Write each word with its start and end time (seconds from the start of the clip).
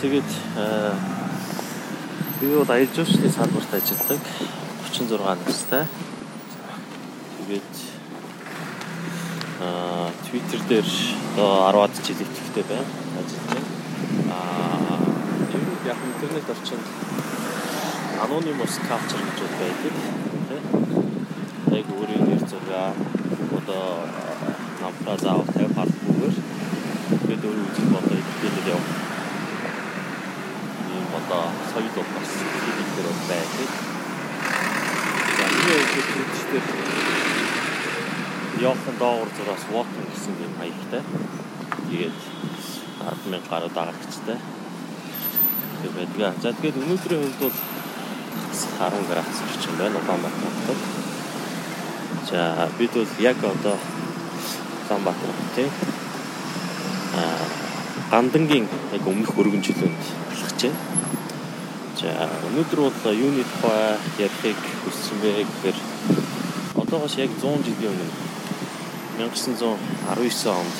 тэгээд 0.00 0.30
би 2.40 2.46
бол 2.54 2.70
аялал 2.70 2.94
жуулчлалын 2.94 3.32
салбарт 3.34 3.72
ажилладаг 3.74 4.20
36 4.92 5.46
настай. 5.46 5.84
Тэгээд 7.38 7.72
аа 9.60 10.10
Twitter 10.26 10.60
дээр 10.68 10.88
одоо 11.34 11.50
10-аад 11.70 11.94
жил 12.06 12.22
ихэвчлэн 12.22 12.66
байна. 12.70 12.86
Ажиллаж 13.18 13.46
байна. 13.50 13.70
Аа 14.36 14.98
яг 15.90 15.98
интернет 16.10 16.50
орчинд 16.54 16.86
anonymous 18.22 18.78
culture 18.86 19.22
гэж 19.26 19.38
байдаг. 19.58 19.94
Тэ? 20.48 20.56
Яг 21.78 21.86
өөрийн 21.98 22.24
нэр 22.28 22.42
зураг 22.50 22.94
одоо 23.58 23.84
нампра 24.80 25.14
заав 25.24 25.46
50 25.58 25.74
хардгүйгээр 25.76 26.34
тэгээд 27.20 27.42
өөрөө 27.48 27.66
үзэл 27.66 27.92
бодоо 27.94 28.14
илэрхийлэл 28.14 28.72
явах. 28.74 29.07
Одоо 31.28 31.44
соёл 31.74 31.88
бол 31.94 32.04
хийх 32.24 32.88
дээр 32.96 33.08
байдаг. 33.28 33.70
За 35.36 35.44
энэ 35.44 35.76
хэлбэрчдэр 35.92 36.64
Йохан 38.64 38.96
доогор 38.98 39.28
зураас 39.36 39.64
Water 39.68 40.04
гэсэн 40.08 40.34
юм 40.40 40.52
хаягтай. 40.56 41.02
Тэгээд 41.90 42.16
100000 43.28 43.44
гаруй 43.50 43.70
дагагчтай. 43.76 44.38
Тэгээд 45.84 46.16
байдаг. 46.16 46.40
За 46.40 46.52
тэгээд 46.56 46.80
өнөөдрийн 46.80 47.20
хувьд 47.20 47.38
бол 47.44 47.56
10 48.80 49.08
градус 49.12 49.38
орчим 49.44 49.76
байна 49.76 50.00
Улаанбаатар 50.00 50.52
хотод. 50.56 50.80
За 52.30 52.70
бид 52.78 52.92
бол 52.96 53.12
яг 53.20 53.36
одоо 53.44 53.76
Улаанбаатар 54.88 55.32
хотын 55.36 55.68
аа 57.20 57.44
гандангийн 58.16 58.64
яг 58.96 59.02
өмнөх 59.04 59.36
өргөн 59.36 59.60
жилөнд 59.60 60.02
алхаж 60.32 60.62
байна. 60.62 60.87
За 61.98 62.12
өнөөдөр 62.46 62.78
бол 62.78 63.10
юуны 63.10 63.42
тухай 63.42 63.98
ярихыг 64.22 64.60
хүссэн 64.84 65.18
бэ 65.18 65.42
гэхээр 65.42 65.78
одоогоос 66.78 67.16
яг 67.18 67.32
100 67.42 67.66
жилийн 67.66 67.90
өмнө 67.90 68.06
1919 69.18 70.46
онд 70.54 70.76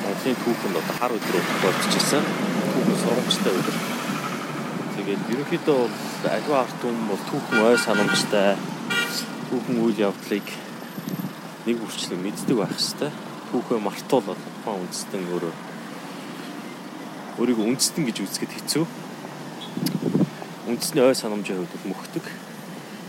Монголын 0.00 0.38
түүхэнд 0.40 0.78
одоо 0.80 0.96
хар 0.96 1.12
өдрөө 1.18 1.42
болчихсон. 1.60 2.24
Түүхэн 2.72 2.98
сургамжтай 3.02 3.52
өдөр. 3.60 3.76
Тэгээд 4.96 5.22
ерөнхийдөө 5.36 5.78
бол 5.84 6.32
аливаа 6.32 6.60
арт 6.64 6.76
түмэн 6.80 7.08
бол 7.12 7.22
түүхэн 7.28 7.64
ой 7.68 7.76
санамжтай 7.76 8.56
түүхэн 9.50 9.82
үйл 9.84 10.04
явдлыг 10.08 10.48
нэг 11.68 11.76
үрчлэн 11.84 12.24
мэддэг 12.24 12.56
байх 12.56 12.72
хэвээр. 12.72 13.12
Түүхээ 13.52 13.84
мартуул 13.84 14.32
тухайн 14.32 14.80
үндэстэн 14.80 15.28
өөрөө 15.28 15.54
өөрийгөө 17.36 17.66
үндэстэн 17.68 18.08
гэж 18.08 18.16
үзэхэд 18.24 18.56
хэцүү. 18.56 18.86
Үндэсний 20.66 21.02
ой 21.02 21.14
санамжийн 21.14 21.62
хувьд 21.62 21.84
мөхдөг. 21.86 22.24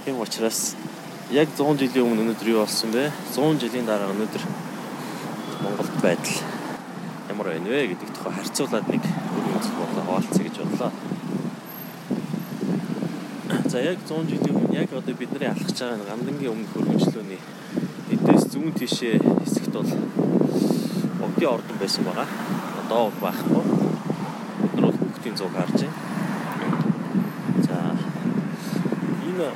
Тийм 0.05 0.21
учраас 0.21 0.75
яг 1.31 1.49
100 1.57 1.77
жилийн 1.81 2.05
өмнө 2.05 2.21
өнөөдөр 2.23 2.49
юу 2.53 2.61
болсон 2.61 2.93
бэ? 2.93 3.09
100 3.33 3.59
жилийн 3.61 3.89
дараа 3.89 4.13
өнөөдөр 4.13 4.43
Монголд 5.65 5.95
байдал 6.01 6.37
ямар 7.33 7.47
байна 7.51 7.69
вэ 7.69 7.87
гэдэг 7.91 8.09
тухай 8.13 8.33
харьцуулаад 8.37 8.87
нэг 8.93 9.03
өргөн 9.03 9.57
үзэл 9.57 9.79
бодлоо 9.79 10.03
хаваалцъя 10.05 10.43
гэж 10.45 10.55
бодлоо. 10.61 10.91
За 13.67 13.81
яг 13.81 13.99
100 14.05 14.29
жилийн 14.29 14.55
өмнө 14.55 14.77
яг 14.77 14.93
одоо 14.93 15.13
бидний 15.17 15.49
алхаж 15.49 15.77
байгаа 15.81 16.07
гандангийн 16.13 16.53
өмнөх 16.53 16.71
хөргөжлөөний 16.77 17.41
эдээс 18.13 18.43
зүүн 18.53 18.71
тишээ 18.79 19.17
хэсэгт 19.17 19.73
бол 19.73 19.91
богдын 21.19 21.49
ордон 21.51 21.77
байсан 21.81 22.03
байгаа. 22.05 22.27
Одоо 22.85 23.09
бол 23.09 23.19
байхгүй. 23.25 23.63
Нар 24.77 24.85
бол 24.85 24.99
хүүхдийн 25.01 25.35
зуг 25.35 25.51
харж 25.57 25.81
байна. 25.83 26.15
За 27.67 27.77
энэ 29.37 29.53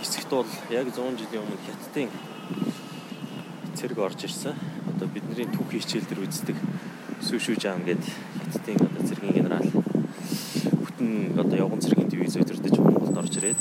хэсэгт 0.00 0.30
бол 0.30 0.48
яг 0.70 0.88
100 0.88 1.20
жилийн 1.20 1.44
өмнө 1.44 1.60
хятадын 1.68 2.08
цэрэг 3.76 3.98
орж 3.98 4.24
ирсэн. 4.24 4.56
Одоо 4.88 5.08
бидний 5.12 5.44
түүхийн 5.44 5.82
хичээл 5.84 6.08
дээр 6.08 6.24
үздэг 6.24 6.56
Сүшүжаан 7.20 7.84
гэдэг 7.84 8.08
хятадын 8.40 8.80
одоо 8.88 9.02
цэргийн 9.04 9.36
генерал 9.36 9.68
бүтэн 10.80 11.36
одоо 11.36 11.56
явган 11.60 11.84
цэргийн 11.84 12.08
дивиз 12.08 12.40
өдөрдөж 12.40 12.76
Монголд 12.80 13.20
орж 13.20 13.36
ирээд 13.36 13.60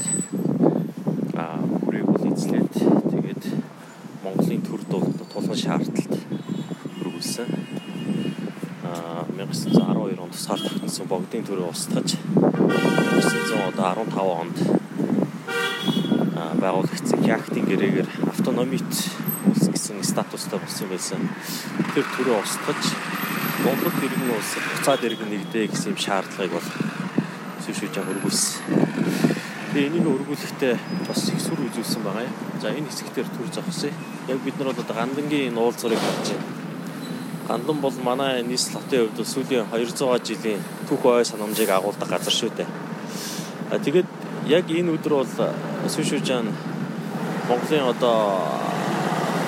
аа 1.35 1.59
бүрийг 1.83 2.07
бол 2.07 2.31
эзлээд 2.31 2.71
тэгээд 3.11 3.43
Монголын 4.23 4.63
төр 4.63 4.81
тулгын 4.87 5.59
шаардлагад 5.59 6.15
хөргүүлсэн. 6.95 7.47
Аа 8.87 9.27
1912 9.35 10.23
онд 10.23 10.31
тусгаар 10.31 10.63
тогтносон 10.63 10.94
богдын 11.09 11.45
төрөө 11.45 11.69
устгаж 11.71 12.17
1915 12.35 14.19
онд 14.41 14.57
байгуулагдсан 16.61 17.19
Хяхтын 17.25 17.65
гэрээгээр 17.69 18.09
автономит 18.31 18.91
улс 19.49 19.65
гэсэн 19.69 20.01
статустай 20.03 20.59
болсон 20.59 20.89
байсан. 20.89 21.21
Тэр 21.93 22.05
төрөө 22.17 22.41
устгаж 22.41 22.81
Монгол 23.65 23.97
иргэн 24.05 24.31
улс 24.33 24.51
буцаад 24.57 25.05
иргэн 25.05 25.29
нэгдээ 25.29 25.69
гэсэн 25.69 25.93
юм 25.93 25.99
шаардлагыг 26.01 26.53
бол 26.57 26.69
шүүж 27.65 27.95
хөргүүлсэн. 27.97 28.61
Тэгээ 29.73 29.87
энийг 29.89 30.07
өргүүлэхдээ 30.07 30.75
бас 31.07 31.21
их 31.29 31.41
сүр 31.41 31.59
үзүүлсэн 31.67 32.01
байгаа 32.05 32.25
юм. 32.25 32.35
За 32.61 32.71
энэ 32.71 32.89
хэсгээр 32.89 33.29
төр 33.29 33.49
зогсъё. 33.51 33.91
Яг 34.31 34.39
бид 34.45 34.55
нар 34.57 34.73
бол 34.73 34.89
гандангийн 34.89 35.53
нуул 35.53 35.75
зургийг 35.75 35.99
харж 35.99 36.33
байна. 36.33 36.54
Гандан 37.47 37.77
бол 37.81 37.93
манай 38.03 38.41
нийс 38.43 38.73
лотын 38.73 39.05
хувьд 39.05 39.21
сүүлийн 39.21 39.69
200 39.69 40.25
жилийн 40.25 40.61
түүх 40.89 41.05
ой 41.05 41.25
санамжийг 41.25 41.69
агуулдаг 41.69 42.09
газар 42.09 42.33
шүү 42.33 42.49
дээ. 42.57 42.69
А 43.71 43.77
тэгээд 43.77 44.09
яг 44.49 44.65
энэ 44.69 44.93
өдөр 44.97 45.13
бол 45.21 45.33
Сүшүжаан 45.85 46.49
Монголын 47.49 47.85
одоо 47.93 48.17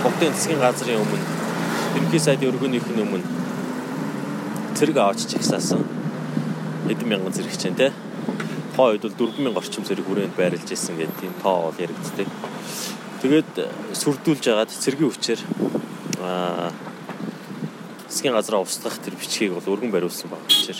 Богдын 0.03 0.33
засгийн 0.33 0.61
газрын 0.61 1.01
өмнө 1.01 1.25
ерөнхий 1.97 2.21
сайдын 2.21 2.49
өргөнийхний 2.53 3.01
өмнө 3.01 3.25
цэрэг 4.77 4.97
аваач 4.97 5.25
чагсаасан 5.25 5.81
хэдэн 6.85 7.09
мянган 7.09 7.33
зэрэг 7.33 7.57
чинь 7.57 7.77
те 7.81 7.89
тухайн 8.77 8.93
үед 8.93 9.05
бол 9.09 9.17
4000 9.25 9.57
орчим 9.57 9.83
зэрэг 9.85 10.05
хүрээнд 10.05 10.37
байрлаж 10.37 10.69
исэн 10.69 11.01
гэдэг 11.01 11.17
тийм 11.17 11.33
тоо 11.41 11.73
бол 11.73 11.81
яригддаг. 11.81 12.29
Тэгээд 13.21 13.51
сүрдүүлж 13.97 14.45
агаад 14.53 14.69
цэргийн 14.69 15.09
хүчээр 15.09 15.41
аа 16.21 16.69
засгийн 18.09 18.33
газраа 18.33 18.63
устгах 18.63 18.97
тэр 19.03 19.15
бичгийг 19.19 19.53
бол 19.53 19.73
өргөн 19.75 19.91
бариулсан 19.91 20.31
баг 20.31 20.39
хүчээр. 20.47 20.79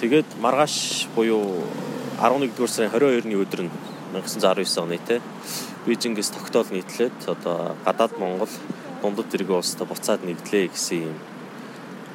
Тэгээд 0.00 0.28
маргааш 0.40 1.08
буюу 1.16 1.64
11-р 2.20 2.68
сарын 2.68 2.92
22-ны 2.92 3.36
өдөр 3.36 3.62
нь 3.68 3.72
1919 4.12 4.80
оны 4.80 4.98
те 4.98 5.20
Бээжингээс 5.86 6.34
тогтоол 6.34 6.66
нийтлээд 6.72 7.28
одоо 7.28 7.76
гадаад 7.84 8.18
Монгол 8.18 8.50
дундад 9.02 9.30
зэрэг 9.30 9.50
улстай 9.54 9.86
буцаад 9.86 10.24
нэгдлээ 10.24 10.72
гэсэн 10.72 11.12
юм 11.12 11.16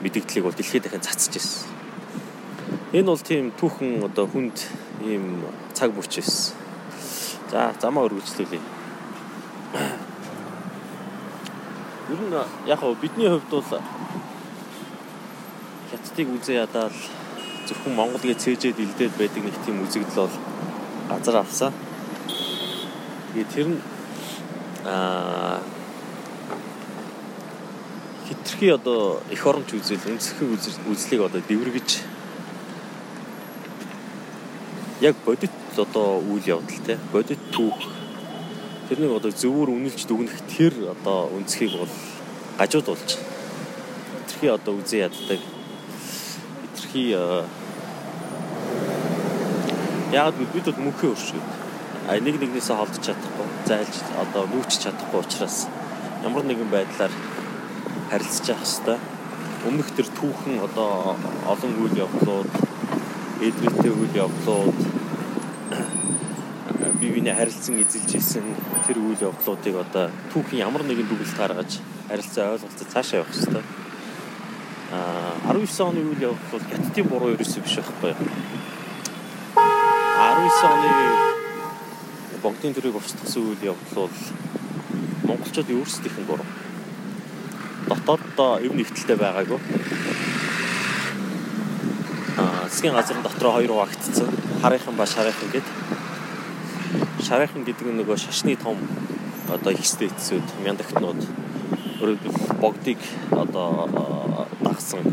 мэдээллийг 0.04 0.44
бол 0.44 0.58
дэлхийд 0.58 0.84
дахин 0.84 1.06
цацж 1.06 1.38
ирсэн. 1.38 1.70
Энэ 2.92 3.08
бол 3.08 3.24
тийм 3.24 3.54
түүхэн 3.56 4.04
одоо 4.04 4.28
хүнд 4.28 4.58
ийм 5.08 5.46
цаг 5.72 5.96
мөч 5.96 6.20
байсан. 6.20 6.58
За 7.52 7.72
замаа 7.80 8.10
өргөжлүүлье. 8.10 8.60
Ер 12.12 12.20
нь 12.20 12.34
яг 12.68 12.80
хөө 12.80 13.00
бидний 13.00 13.30
хувьд 13.32 13.50
бол 13.50 13.82
хятадыг 15.92 16.28
үзээ 16.36 16.58
ядаад 16.66 16.96
зөвхөн 17.68 17.96
Монголыг 17.96 18.36
цээжээд 18.36 18.84
илдээд 18.84 19.14
байдаг 19.16 19.44
нэг 19.48 19.56
тийм 19.64 19.80
үзэгдэл 19.84 20.28
бол 20.28 20.36
газар 21.08 21.36
авсан. 21.40 21.72
Тэгээ 23.32 23.48
тэр 23.54 23.68
нь 23.72 23.80
аа 24.84 25.64
хитрхи 28.28 28.68
одоо 28.76 29.24
эх 29.32 29.48
оронч 29.48 29.72
үзэл 29.72 30.12
өнцгөх 30.12 30.84
үзлийг 30.92 31.22
одоо 31.28 31.40
дэвэргэж 31.48 31.90
яг 35.00 35.16
бодит 35.24 35.56
одоо 35.78 36.20
үйл 36.20 36.60
явдал 36.60 36.80
те 36.84 37.00
бодит 37.16 37.40
түүх 37.56 38.01
тэрнийг 38.92 39.16
одоо 39.16 39.32
зөвөр 39.32 39.72
үнэлж 39.72 40.04
дүгнэх 40.04 40.36
тэр 40.52 40.92
одоо 40.92 41.32
үнцгийг 41.32 41.80
бол 41.80 41.94
гажууд 42.60 42.92
болж 42.92 43.10
хитрхи 43.16 44.48
одоо 44.52 44.74
үзээ 44.84 45.08
яддаг. 45.08 45.40
Хитрхи 46.76 47.16
яг 50.12 50.36
бид 50.36 50.66
бол 50.68 50.84
мөнхөө 50.84 51.16
өршөө 51.16 51.40
а 52.12 52.20
нэг 52.20 52.36
нэгнээсээ 52.36 52.76
холдож 52.76 53.00
чадахгүй 53.00 53.48
зайлж 53.64 53.96
одоо 54.20 54.44
нүүч 54.52 54.72
чадахгүй 54.84 55.24
учраас 55.24 55.72
ямар 56.28 56.44
нэгэн 56.44 56.68
байдлаар 56.68 57.16
харилцаж 58.12 58.46
явах 58.52 58.68
хэвээр 58.68 59.00
өмнөх 59.72 59.88
төр 59.96 60.08
түүхэн 60.20 60.60
одоо 60.68 61.16
олон 61.48 61.74
үйл 61.80 61.96
явдлууд 61.96 62.52
эдвэтэй 63.40 63.92
үйл 63.96 64.14
явдлууд 64.20 64.76
бие 67.02 67.18
биенээ 67.18 67.34
харилцан 67.34 67.82
эзэлж 67.82 68.14
исэн 68.14 68.46
тэр 68.86 69.02
үйл 69.02 69.18
явдлуудыг 69.18 69.74
одоо 69.74 70.14
түүхийн 70.30 70.62
ямар 70.62 70.86
нэгэн 70.86 71.10
дүгэлт 71.10 71.34
гаргаж 71.34 71.82
харилцаа 72.06 72.54
ойлголцож 72.54 72.88
цаашаа 72.94 73.26
явах 73.26 73.34
хэрэгтэй. 73.34 73.66
Аа 74.94 75.34
19 75.50 75.82
оны 75.82 76.06
үйл 76.06 76.22
явдал 76.30 76.52
бол 76.54 76.70
хятадын 76.70 77.10
буруу 77.10 77.34
ерөөсөө 77.34 77.62
биш 77.66 77.76
байхгүй. 77.82 78.14
19 79.58 80.62
оны 80.70 80.92
богдын 82.46 82.74
төрийг 82.78 83.02
устгасан 83.02 83.50
үйл 83.50 83.74
явдал 83.74 84.06
бол 84.06 84.18
монголчууд 85.26 85.74
өөрсдийнх 85.74 86.22
нь 86.22 86.30
буруу. 86.30 86.46
Дотооддоо 87.90 88.62
эв 88.62 88.74
нэгтэлтэй 88.78 89.18
байгаагүй. 89.18 89.60
Аа 92.38 92.70
засгийн 92.70 92.94
газрын 92.94 93.26
дотроо 93.26 93.58
хоёр 93.58 93.74
хуваагдсан. 93.74 94.30
Харийнхан 94.62 94.96
ба 95.02 95.06
шарийнхан 95.10 95.50
гэд. 95.50 95.81
Шарийнхан 97.24 97.64
гэдэг 97.64 97.88
нь 97.88 98.00
нөгөө 98.02 98.18
шашны 98.20 98.56
том 98.60 98.78
одоо 99.48 99.72
их 99.72 99.86
стэйцүүд, 99.86 100.48
мяндагтнууд 100.64 101.22
богдыг 102.60 103.00
одоо 103.32 104.48
дагсан. 104.62 105.04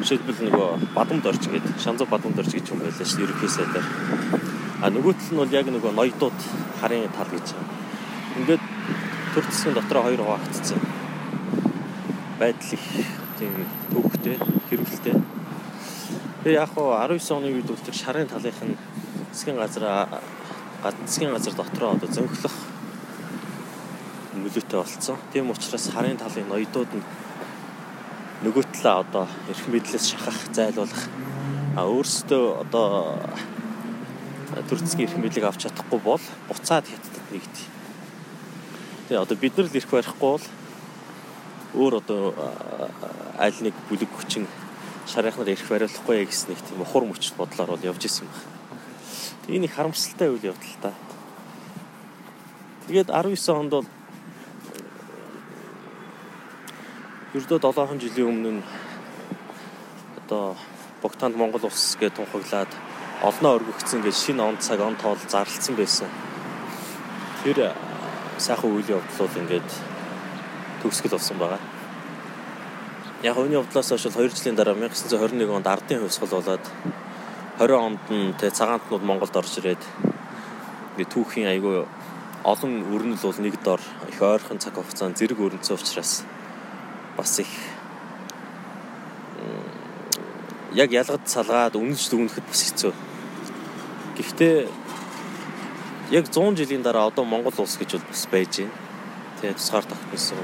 Жишээлбэл 0.00 0.48
нөгөө 0.48 0.68
бадамд 0.94 1.26
орч 1.26 1.48
гэдэг 1.48 1.80
шанзав 1.80 2.08
бадамд 2.08 2.38
орч 2.38 2.52
гэж 2.54 2.72
юм 2.72 2.84
байлаа 2.84 3.06
шүү 3.08 3.24
ерөнхий 3.24 3.48
сайдаар. 3.48 3.86
А 4.84 4.90
нөгөөт 4.92 5.20
нь 5.32 5.40
бол 5.40 5.52
яг 5.52 5.66
нөгөө 5.68 5.92
ноёдууд 5.96 6.38
харын 6.80 7.08
тал 7.16 7.30
гэж 7.32 7.46
байна. 7.56 7.72
Ингээд 8.36 8.64
төр 9.34 9.44
засгийн 9.48 9.74
дотроо 9.74 10.02
хоёр 10.04 10.22
хуваагдсан. 10.22 10.80
Байдал 12.38 12.72
их 12.76 12.84
тийм 13.38 13.52
төвхтэй, 13.90 14.36
хэрэгэлтэй. 14.68 15.14
Тэгээ 16.44 16.60
яг 16.60 16.70
хоо 16.74 16.92
19 17.00 17.32
оны 17.32 17.48
үед 17.48 17.66
бол 17.66 17.80
тэр 17.80 17.96
шарын 17.96 18.28
талынх 18.28 18.60
нь 18.60 18.76
засгийн 19.32 19.56
газар 19.56 20.20
засгийн 20.84 21.32
газар 21.32 21.54
дотроо 21.56 21.96
одоо 21.96 22.08
зөнхлөх 22.12 22.56
нөлөөтэй 24.36 24.78
болцсон. 24.78 25.16
Тийм 25.32 25.50
учраас 25.50 25.88
харын 25.88 26.20
талын 26.20 26.48
ноёдууд 26.48 26.90
нь 26.92 27.04
нөгөө 28.44 28.64
талаа 28.76 29.00
одоо 29.00 29.26
эрх 29.48 29.64
мэдлээс 29.72 30.04
шахах, 30.12 30.36
зайлуулах 30.52 31.08
а 31.76 31.88
өөрсдөө 31.88 32.44
одоо 32.68 33.16
төрцгийн 34.68 35.08
эрх 35.08 35.16
мэдлийг 35.16 35.48
авч 35.48 35.64
чадахгүй 35.64 36.00
бол 36.04 36.24
буцаад 36.48 36.84
хятадд 36.84 37.32
нэгд. 37.32 37.56
Тэгээ 39.08 39.24
одоо 39.24 39.36
бид 39.40 39.56
нар 39.56 39.66
л 39.72 39.78
эрх 39.80 39.88
барихгүй 39.88 40.30
бол 40.36 40.46
өөр 41.80 41.92
одоо 42.04 42.22
аль 43.40 43.58
нэг 43.64 43.74
бүлэг 43.88 44.10
хүчин 44.12 44.44
шарийнхнаар 45.08 45.56
эрх 45.56 45.64
бариулахгүй 45.64 46.28
гэсэн 46.28 46.52
нэг 46.52 46.60
тийм 46.68 46.84
ухар 46.84 47.08
мөч 47.08 47.32
бодлоор 47.32 47.72
бол 47.72 47.88
явж 47.88 48.04
исэн 48.04 48.28
байна. 48.28 48.63
Энэ 49.48 49.66
их 49.66 49.74
харамсалтай 49.74 50.28
үйл 50.28 50.52
явдал 50.52 50.76
та. 50.82 50.92
Тэгээд 52.86 53.08
19 53.08 53.48
онд 53.52 53.70
бол 53.70 53.86
ердөө 57.34 57.58
7 57.58 57.98
жилийн 58.00 58.28
өмнө 58.30 58.50
нь 58.58 58.62
одоо 60.24 60.56
Богтанд 61.02 61.36
Монгол 61.36 61.66
улс 61.68 61.96
гэж 62.00 62.16
тунхаглаад 62.16 62.70
олноо 63.24 63.58
өргөгдсөн 63.58 64.00
гэж 64.04 64.16
шинэ 64.16 64.42
он 64.42 64.56
цаг 64.58 64.80
он 64.80 64.96
тоол 64.96 65.18
зарлцсан 65.28 65.76
байсан. 65.76 66.08
Тэр 67.42 67.74
сайхан 68.38 68.70
үйл 68.72 68.88
явдлууд 68.96 69.34
ингээд 69.40 69.70
төгсгөл 70.82 71.16
болсон 71.16 71.38
байгаа. 71.38 71.60
Яг 73.22 73.36
энэ 73.36 73.60
явдлаас 73.60 73.88
хойш 73.88 74.06
2 74.08 74.28
жилийн 74.32 74.56
дараа 74.56 74.76
1921 74.76 75.48
онд 75.48 75.66
ардын 75.66 76.00
хувьсгал 76.00 76.40
болоод 76.40 76.64
20 77.64 77.80
онд 77.80 78.04
нь 78.12 78.36
тэ 78.36 78.52
цагаантнууд 78.52 79.00
Монголд 79.08 79.32
орж 79.40 79.56
ирээд 79.56 79.80
ингээд 81.00 81.12
түүхийн 81.16 81.48
айгүй 81.48 81.88
олон 82.44 82.72
өрнөл 82.92 83.24
бол 83.24 83.40
нэг 83.40 83.56
дор 83.64 83.80
их 84.04 84.20
ойрхон 84.20 84.60
цаг 84.60 84.76
хугацаанд 84.76 85.16
зэрэг 85.16 85.40
өрнөцсөн 85.40 85.80
учраас 85.80 86.28
бас 87.16 87.40
их 87.40 87.48
яг 90.76 90.92
ялгад 90.92 91.24
салгаад 91.24 91.72
үнэлж 91.80 92.04
дүгнэхэд 92.12 92.46
бас 92.52 92.62
хэцүү. 92.68 92.92
Гэхдээ 94.18 94.56
яг 96.12 96.28
100 96.28 96.60
жилийн 96.60 96.84
дараа 96.84 97.08
одоо 97.08 97.24
Монгол 97.24 97.54
улс 97.64 97.80
гэж 97.80 97.96
бол 97.96 98.08
бас 98.12 98.28
байж 98.28 98.60
байна. 98.60 98.76
Тэгээ 99.40 99.56
тусгаар 99.56 99.88
тогтносон. 99.88 100.38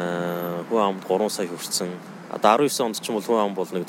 Аа 0.00 0.64
хүн 0.64 0.80
амд 0.80 1.04
3 1.04 1.28
сая 1.28 1.44
хүрсэн. 1.50 1.92
Одоо 2.32 2.64
19 2.64 2.88
онд 2.88 2.96
ч 2.96 3.10
юм 3.10 3.20
бол 3.20 3.28
хүн 3.28 3.44
ам 3.44 3.54
бол 3.54 3.68
нэг 3.68 3.84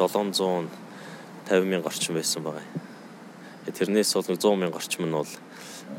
750 1.52 1.68
мянга 1.68 1.88
орчим 1.92 2.16
байсан 2.16 2.44
байгаа. 2.44 2.64
Тэрнээс 3.68 4.14
бол 4.16 4.24
100 4.24 4.56
мянга 4.56 4.80
орчим 4.80 5.04
нь 5.06 5.12
бол 5.12 5.28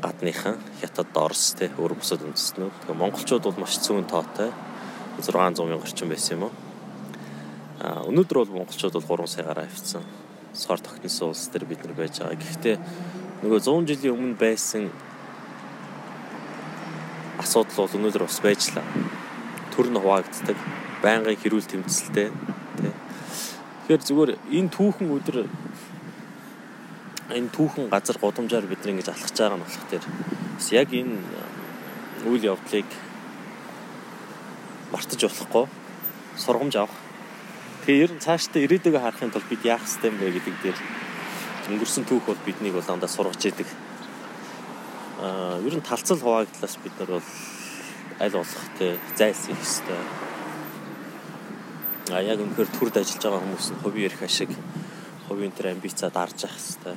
гадныхан 0.01 0.57
хятад 0.81 1.13
Орос 1.13 1.53
те 1.53 1.69
өөр 1.77 1.93
бусад 1.93 2.25
үндэстнүүд. 2.25 2.73
Тэгээ 2.89 2.97
монголчууд 2.97 3.43
бол 3.45 3.61
маш 3.61 3.77
цөөн 3.77 4.09
тоотой. 4.09 4.49
600 5.21 5.61
мянга 5.69 5.85
орчим 5.85 6.09
байсан 6.09 6.41
юм 6.41 6.43
уу? 6.49 6.53
А 7.85 8.01
өнөөдөр 8.09 8.37
бол 8.41 8.65
монголчууд 8.65 8.97
бол 8.97 9.21
3 9.21 9.29
сая 9.29 9.45
гараа 9.45 9.69
авчихсан. 9.69 10.01
Сор 10.53 10.81
тогтносон 10.81 11.29
улс 11.29 11.45
төр 11.53 11.69
бид 11.69 11.85
нар 11.85 11.93
байж 11.93 12.17
байгаа. 12.17 12.41
Гэхдээ 12.41 12.75
нөгөө 13.45 13.59
100 13.61 13.93
жилийн 13.93 14.17
өмнө 14.17 14.37
байсан 14.41 14.89
асуудал 17.37 17.85
бол 17.85 17.97
өнөөдөр 18.01 18.25
бас 18.25 18.41
байжлаа. 18.41 18.85
Төр 19.77 19.93
нь 19.93 20.01
хуваагддаг. 20.01 20.57
Байнгын 21.05 21.37
хэрүүл 21.37 21.69
тэмцэлтэй. 21.69 22.33
Тэгэхээр 23.83 24.07
зүгээр 24.07 24.31
энэ 24.47 24.71
түүхэн 24.71 25.07
өдөр 25.11 25.37
энэ 27.35 27.51
түүхэн 27.51 27.91
газар 27.91 28.15
гудамжаар 28.15 28.63
бид 28.63 28.79
нэг 28.87 29.03
ингэж 29.03 29.11
алхаж 29.11 29.35
байгаа 29.35 29.59
нь 29.59 29.63
болох 29.67 29.85
тэр 29.91 30.03
бас 30.55 30.67
яг 30.71 30.89
энэ 30.95 31.19
үйл 32.31 32.47
явдлыг 32.55 32.87
мартаж 34.87 35.21
болохгүй 35.27 35.65
сургамж 36.39 36.75
авах. 36.79 36.95
Тэгээ 37.83 38.03
ер 38.07 38.11
нь 38.15 38.23
цаашдаа 38.23 38.63
ирээдүгөө 38.63 39.03
харахын 39.03 39.35
тулд 39.35 39.51
бид 39.51 39.67
яах 39.67 39.83
ёстой 39.83 40.15
юм 40.15 40.17
бэ 40.23 40.31
гэдэг 40.31 40.55
дээр 40.63 40.79
өнгөрсөн 41.75 42.07
түүх 42.07 42.23
бол 42.23 42.39
биднийг 42.47 42.79
бол 42.79 42.87
дандаа 42.87 43.11
сургаж 43.11 43.43
идэг. 43.43 43.67
Аа 45.19 45.59
ер 45.59 45.75
нь 45.75 45.83
талцал 45.83 46.23
хуваагдлаас 46.23 46.79
бид 46.79 46.95
нар 47.03 47.19
бол 47.19 47.29
аль 48.23 48.31
болох 48.39 48.63
те 48.79 48.95
зайлсхийх 49.19 49.59
ёстой. 49.59 50.22
А 52.13 52.21
яг 52.21 52.37
өнөхөр 52.45 52.69
төрд 52.69 53.01
ажиллаж 53.01 53.23
байгаа 53.25 53.41
хүмүүс 53.41 53.67
нь 53.73 53.81
хувийн 53.81 54.05
эрх 54.05 54.21
ашиг, 54.21 54.51
хувийн 55.25 55.49
тэр 55.49 55.73
амбицаа 55.73 56.13
дарж 56.13 56.45
явах 56.45 56.61
ёстой. 56.61 56.95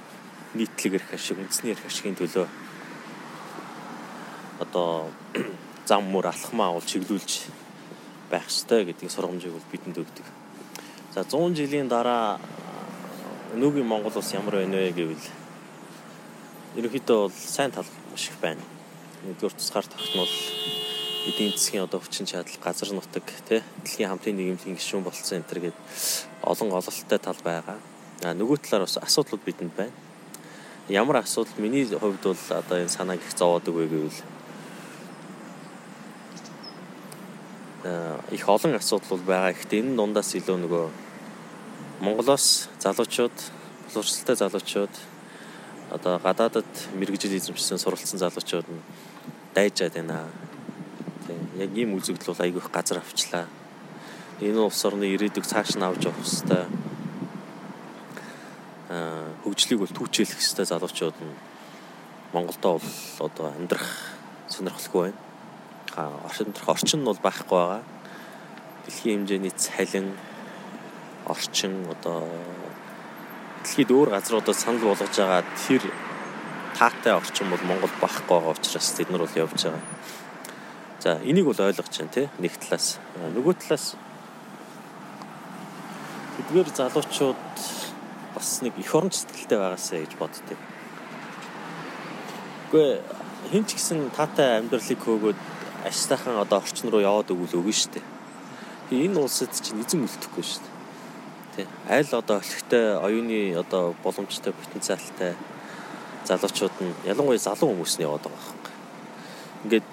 Нийтлэг 0.53 1.01
эрх 1.01 1.09
ашиг, 1.17 1.41
үндэсний 1.41 1.73
эрх 1.73 1.89
ашигын 1.89 2.21
төлөө 2.21 2.45
одоо 4.61 5.09
зам 5.89 6.05
мөр 6.13 6.29
алхмаа 6.29 6.77
бол 6.77 6.85
чиглүүлж 6.85 7.49
байх 8.29 8.45
ёстой 8.45 8.85
гэдгийг 8.85 9.09
сургамжийг 9.09 9.57
бол 9.57 9.71
бидэнд 9.73 9.97
өгдөг. 10.05 10.27
За 11.17 11.25
100 11.25 11.57
жилийн 11.57 11.89
дараа 11.89 12.37
өнөөгийн 13.57 13.89
Монгол 13.89 14.21
улс 14.21 14.37
ямар 14.37 14.61
байна 14.61 14.85
вэ 14.85 14.93
гэвэл 14.93 15.27
ерөнхийдөө 16.77 17.19
бол 17.25 17.33
сайн 17.33 17.73
тал 17.73 17.89
маш 18.13 18.29
их 18.29 18.37
байна. 18.45 18.61
Нэгдүгээр 19.25 19.57
тусгаар 19.57 19.89
тогтмол 19.89 20.29
эдийн 21.27 21.53
засгийн 21.53 21.83
одоо 21.83 22.01
хүчин 22.01 22.27
чадал, 22.27 22.55
газар 22.63 22.95
нутаг, 22.95 23.27
тэ 23.49 23.63
дэлхийн 23.83 24.11
хамтын 24.11 24.37
нийгэмлэгийн 24.39 24.79
гишүүн 24.79 25.03
болцсон 25.03 25.43
энэ 25.43 25.49
төр 25.51 25.61
гээд 25.67 25.79
олон 26.43 26.69
гололттой 26.71 27.19
тал 27.19 27.41
байгаа. 27.43 27.79
А 28.23 28.33
нөгөө 28.33 28.63
талаар 28.63 28.87
бас 28.87 28.97
асуудлууд 29.03 29.43
бидэнд 29.43 29.75
байна. 29.75 29.93
Ямар 30.89 31.17
асуудал 31.19 31.59
миний 31.59 31.85
хувьд 31.85 32.23
бол 32.23 32.43
одоо 32.51 32.79
энэ 32.79 32.95
санааг 32.95 33.19
их 33.19 33.35
зовоодаг 33.35 33.75
вэ 33.75 33.87
гэвэл 33.91 34.21
их 38.31 38.49
олон 38.49 38.75
асуудал 38.75 39.19
бол 39.19 39.27
байгаа. 39.27 39.53
Гэхдээ 39.53 39.83
энэ 39.83 39.97
дундаас 39.99 40.31
илүү 40.39 40.57
нөгөө 40.63 40.87
Монголоос 42.07 42.69
залуучууд, 42.79 43.37
боловсралтай 43.91 44.37
залуучууд 44.37 44.95
одоо 45.91 46.19
гадаадад 46.19 46.71
мэрэгжил 46.95 47.35
эзэмшсэн 47.35 47.79
суралцсан 47.79 48.19
залуучууд 48.23 48.67
нь 48.71 48.83
дайжаад 49.55 49.95
байна. 49.95 50.46
Яг 51.59 51.71
ийм 51.77 51.97
үзэгдэл 51.97 52.33
бол 52.33 52.45
айгүй 52.45 52.61
их 52.61 52.71
газар 52.71 52.99
авчлаа. 52.99 53.47
Энэ 54.41 54.61
улс 54.61 54.85
орны 54.85 55.07
ирээдүг 55.15 55.47
цааш 55.47 55.77
нь 55.77 55.87
авч 55.87 56.05
явах 56.05 56.21
хэвээр 56.21 56.69
аа 58.93 59.33
хөгжлийг 59.45 59.81
бол 59.81 59.97
түүчээлэх 59.97 60.41
хэвээр 60.41 60.71
залуучууд 60.71 61.17
нь 61.25 61.35
Монголдо 62.33 62.79
бол 62.79 62.91
одоо 63.27 63.47
амьдрах 63.57 63.89
сонирхолтой 64.49 65.11
байна. 65.11 65.21
Аа 65.97 66.13
орчин 66.29 66.53
орчин 66.67 67.01
нь 67.01 67.09
бол 67.09 67.21
байхгүй 67.23 67.59
байгаа 67.59 67.83
дэлхийн 68.87 69.27
хэмжээний 69.27 69.55
цалин 69.57 70.09
орчин 71.27 71.75
одоо 71.91 72.29
дэлхийд 73.65 73.91
өөр 73.91 74.11
газруудад 74.15 74.55
санал 74.55 74.95
болгож 74.95 75.17
байгаа 75.17 75.43
тэр 75.67 75.83
таатай 76.79 77.13
орчин 77.17 77.51
бол 77.51 77.63
Монгол 77.67 77.91
багхгүй 78.01 78.37
байгаа 78.39 78.55
учраас 78.55 78.93
тэд 78.95 79.11
нар 79.11 79.27
бол 79.27 79.41
явж 79.43 79.59
байгаа. 79.65 79.83
За 81.07 81.21
энийг 81.23 81.47
бол 81.47 81.55
ойлгож 81.55 81.87
байна 81.87 82.11
те 82.11 82.27
нэг 82.43 82.59
талаас. 82.59 82.99
Нөгөө 83.15 83.55
талаас 83.63 83.95
тэдгээр 86.35 86.67
залуучууд 86.75 87.39
бас 88.35 88.49
нэг 88.67 88.75
эх 88.75 88.91
орон 88.91 89.15
сэтгэлтэй 89.15 89.55
байгаасаа 89.55 90.03
гэж 90.03 90.19
боддог. 90.19 90.59
Гэхдээ 92.75 93.55
хэн 93.55 93.65
ч 93.71 93.79
гэсэн 93.79 94.11
таатай 94.19 94.59
амьдралыг 94.59 94.99
хөөгөөд 94.99 95.39
аштайхан 95.87 96.43
одоо 96.43 96.59
орчин 96.59 96.91
руу 96.91 97.07
яваад 97.07 97.31
өгвөл 97.31 97.63
өгнө 97.63 97.79
шүү 97.79 97.95
дээ 97.95 98.07
Энэ 99.07 99.19
улсад 99.23 99.55
чинь 99.55 99.79
эзэн 99.87 100.11
үлдэхгүй 100.11 100.43
шүү 100.43 100.67
дээ. 101.55 101.67
Тэ. 101.67 101.71
Аль 101.87 102.11
одоо 102.19 102.43
өлегтэй 102.43 102.99
оюуны 102.99 103.55
одоо 103.55 103.95
боломжтой 104.03 104.51
потенциалтай 104.51 105.39
залуучууд 106.27 106.75
нь 106.83 106.99
ялангуяа 107.07 107.39
залуу 107.39 107.71
хүмүүс 107.71 107.95
нь 107.95 108.07
яваад 108.11 108.27
байгаа 108.27 108.51
юм. 108.51 108.75
Ингээд 109.71 109.87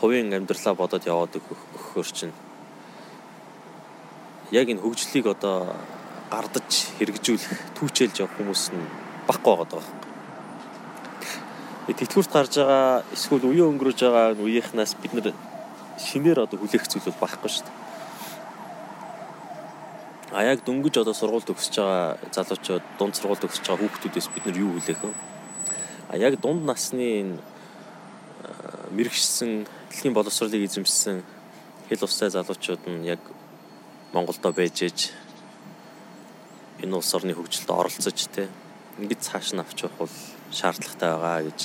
хувийн 0.00 0.32
амьдралаа 0.32 0.74
бодоод 0.74 1.04
яваад 1.04 1.36
өгөхөр 1.36 2.08
чинь 2.08 2.32
яг 4.50 4.66
энэ 4.72 4.80
хөгжлийг 4.80 5.26
одоо 5.28 5.76
гардаж 6.32 6.96
хэрэгжүүлэх, 6.98 7.76
түүчэлж 7.76 8.16
явах 8.24 8.34
хүмүүс 8.40 8.72
нь 8.72 8.86
баггүй 9.28 9.54
байгаа 9.56 9.68
даа. 9.70 9.84
Тэтгэврт 11.90 12.32
гарч 12.32 12.54
байгаа 12.56 13.02
эсвэл 13.12 13.44
үеэ 13.50 13.66
өнгөрөөж 13.68 13.98
байгаа 14.00 14.40
үеийнхнаас 14.40 14.94
бид 15.02 15.12
нэр 15.14 15.34
шинээр 15.98 16.46
одоо 16.46 16.58
хүлээх 16.58 16.86
зүйл 16.88 17.06
бол 17.10 17.20
байхгүй 17.26 17.50
шүү 17.50 17.66
дээ. 17.66 17.78
А 20.32 20.46
яг 20.46 20.62
дөнгөж 20.62 20.94
одоо 21.02 21.14
сургууль 21.14 21.44
төгсөж 21.44 21.74
байгаа 21.82 22.16
залуучууд, 22.30 22.84
дунд 22.98 23.14
сургууль 23.18 23.42
төгсөж 23.42 23.64
байгаа 23.66 23.82
хүүхдүүдээс 23.82 24.28
бид 24.30 24.44
нар 24.46 24.56
юу 24.62 24.70
хүлээх 24.78 25.02
вэ? 25.02 25.12
А 26.10 26.16
яг 26.16 26.38
дунд 26.38 26.62
насны 26.62 27.38
мэрэгшсэн 28.94 29.66
дэлхийн 29.90 30.14
боловсролыг 30.14 30.62
эзэмшсэн 30.62 31.22
хэл 31.90 32.06
устай 32.06 32.30
залуучууд 32.30 32.86
нь 32.86 33.10
яг 33.10 33.18
Монголдо 34.14 34.54
байж 34.54 34.86
ээж 34.86 35.10
энэ 36.82 36.94
улс 36.94 37.10
орны 37.14 37.34
хөгжилд 37.34 37.70
оролцож 37.74 38.18
те 38.30 38.46
ингэж 39.02 39.18
цааш 39.18 39.50
нь 39.52 39.58
авч 39.58 39.82
явах 39.82 40.06
бол 40.06 40.14
шаардлагатай 40.54 41.10
байгаа 41.10 41.42
гэж 41.50 41.60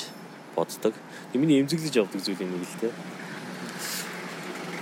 боддог. 0.57 0.93
Миний 1.33 1.61
эмзэглэж 1.61 1.93
явдаг 2.01 2.21
зүйл 2.25 2.41
нэг 2.41 2.65
л 2.65 2.79
те. 2.81 2.89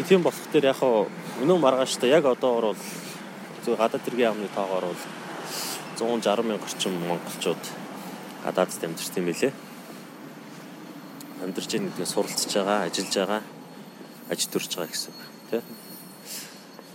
Тийм 0.07 0.23
болох 0.23 0.47
дээр 0.51 0.71
яг 0.71 0.79
өнөө 0.79 1.57
маргааштай 1.59 2.09
яг 2.15 2.23
одоогор 2.25 2.71
бол 2.71 2.81
зөв 3.65 3.75
гадаад 3.75 4.03
тэргийн 4.07 4.31
амны 4.31 4.47
тоогоор 4.55 4.88
бол 4.88 5.01
160 6.00 6.47
мянган 6.47 6.63
орчим 6.63 6.93
монголчууд 6.95 7.63
гадаадд 8.43 8.83
амьдарч 8.83 9.09
тийм 9.12 9.25
байлээ. 9.27 9.53
Амьдарч 11.43 11.69
байгаа 11.75 11.88
гэдгийг 11.91 12.09
суралцж 12.09 12.51
байгаа, 12.55 12.79
ажиллаж 12.88 13.15
байгаа, 13.19 13.41
аж 14.31 14.39
төрж 14.47 14.71
байгаа 14.73 14.91
гэсэн 14.91 15.12
үг 15.12 15.21
тийм 15.51 15.83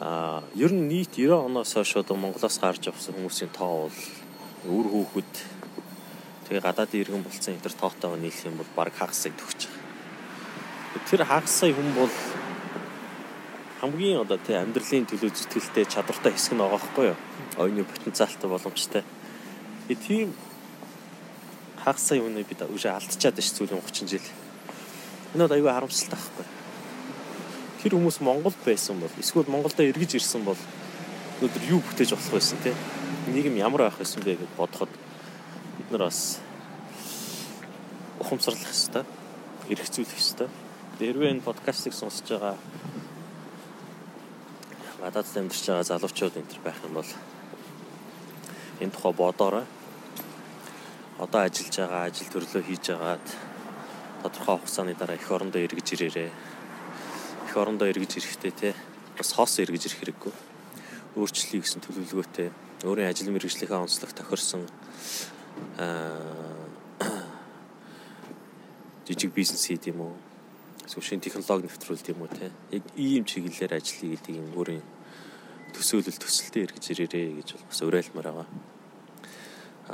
А 0.00 0.44
ер 0.54 0.72
нь 0.72 0.86
нийт 0.86 1.18
90 1.18 1.46
оноос 1.46 1.74
хойш 1.74 1.96
одоо 1.96 2.16
Монголоос 2.16 2.58
гарч 2.62 2.86
явсан 2.86 3.18
хүмүүсийн 3.18 3.50
тоо 3.50 3.90
бол 3.90 3.98
үр 4.70 4.86
хүүхэд 4.94 5.32
тэгээ 6.46 6.62
гадаадын 6.62 7.00
иргэн 7.02 7.26
болцсон 7.26 7.58
энэ 7.58 7.66
төр 7.66 7.74
тоотойгоо 7.74 8.18
нийлэх 8.22 8.46
юм 8.46 8.62
бол 8.62 8.70
баг 8.78 8.94
хагасыг 8.94 9.34
төгч 9.34 9.66
байгаа. 9.66 11.02
Тэр 11.10 11.22
хагасаа 11.26 11.74
хүн 11.74 11.90
бол 11.98 12.14
хамгийн 13.82 14.22
одоо 14.22 14.38
тий 14.38 14.54
амьдралын 14.54 15.10
төлөө 15.10 15.34
зүтгэлтэй 15.34 15.84
чадвартай 15.90 16.30
хэсэг 16.30 16.54
нь 16.54 16.62
байгаа 16.62 16.78
хгүй 16.78 17.06
юу? 17.10 17.18
Оюуны 17.58 17.82
потенциалтай 17.82 18.46
боломжтой. 18.50 19.02
Тэгээ 19.90 20.06
тийм 20.06 20.28
хагасаа 21.84 22.18
юуныг 22.18 22.48
бид 22.48 22.62
үгүй 22.62 22.90
алдчихад 22.90 23.38
ш 23.42 23.54
зүйлэн 23.54 23.82
30 23.82 24.08
жил. 24.08 24.26
Энэ 25.34 25.46
бол 25.46 25.56
аюу 25.56 25.70
харамсалтай 25.70 26.18
байхгүй. 26.18 26.46
Тэр 27.82 27.92
хүмүүс 27.94 28.18
Монголд 28.24 28.58
байсан 28.64 28.98
бол 28.98 29.12
эсвэл 29.20 29.52
Монголдо 29.52 29.82
эргэж 29.86 30.18
ирсэн 30.18 30.42
бол 30.42 30.58
өнөөдөр 31.38 31.64
юу 31.70 31.80
бүтээж 31.86 32.10
болох 32.16 32.34
байсан 32.34 32.58
те? 32.64 32.74
Нийгэм 33.30 33.60
ямар 33.62 33.86
байх 33.86 33.98
байсан 33.98 34.22
бэ 34.26 34.34
гэж 34.40 34.50
бодоход 34.58 34.90
бид 35.78 35.88
нар 35.94 36.10
бас 36.10 36.40
ухамсарлах 38.18 38.66
хэрэгтэй 38.66 39.04
эргцүүлэх 39.70 40.10
хэрэгтэй 40.10 40.48
хэрвээ 40.98 41.30
энэ 41.38 41.46
подкастыг 41.46 41.94
сонсож 41.94 42.26
байгаа 42.26 42.56
гадаад 44.98 45.26
амьдарч 45.38 45.64
байгаа 45.70 45.86
залуучууд 45.86 46.34
энэ 46.34 46.50
төр 46.50 46.60
байх 46.66 46.78
юм 46.82 46.94
бол 46.98 47.10
энэ 48.82 48.90
тухай 48.90 49.12
бодоорой 49.14 49.64
одоо 51.18 51.42
ажиллаж 51.42 51.74
байгаа 51.78 52.06
ажил 52.06 52.30
төрлөө 52.30 52.62
хийж 52.62 52.94
агаад 52.94 53.26
тодорхой 54.22 54.56
хугацааны 54.58 54.94
дараа 54.94 55.18
эх 55.18 55.30
орондоо 55.34 55.60
эргэж 55.66 55.98
ирээрээ 55.98 56.30
их 56.30 57.54
орондоо 57.58 57.90
эргэж 57.90 58.22
ирэхтэй 58.22 58.54
те 58.54 58.70
бас 59.18 59.34
хоос 59.34 59.58
эргэж 59.58 59.90
ирэх 59.90 59.98
хэрэггүй. 59.98 60.30
Өөрчлөлий 61.18 61.66
гэсэн 61.66 61.82
төлөвлөгөөтэй 61.82 62.54
өөрийн 62.86 63.10
ажил 63.10 63.34
мэргэжлийнхээ 63.34 63.82
онцлог 63.82 64.14
тохирсон 64.14 64.62
жижиг 69.06 69.34
бизнес 69.34 69.66
хийх 69.66 69.90
юм 69.90 70.06
уу? 70.06 70.14
Эсвэл 70.86 71.02
шинэ 71.02 71.26
технологи 71.26 71.66
нэвтрүүлэх 71.66 72.14
юм 72.14 72.22
уу 72.22 72.30
те? 72.30 72.54
Яг 72.70 72.86
ийм 72.94 73.26
чиглэлээр 73.26 73.74
ажиллая 73.74 74.14
гэдэг 74.14 74.34
юм 74.38 74.54
өөрийн 74.54 74.86
төсөөлөл 75.74 76.22
төсөлтөд 76.22 76.62
эргэж 76.62 76.84
ирээрээ 76.94 77.42
гэж 77.42 77.58
бас 77.66 77.82
уриалмаар 77.82 78.30
байгаа. 78.30 78.77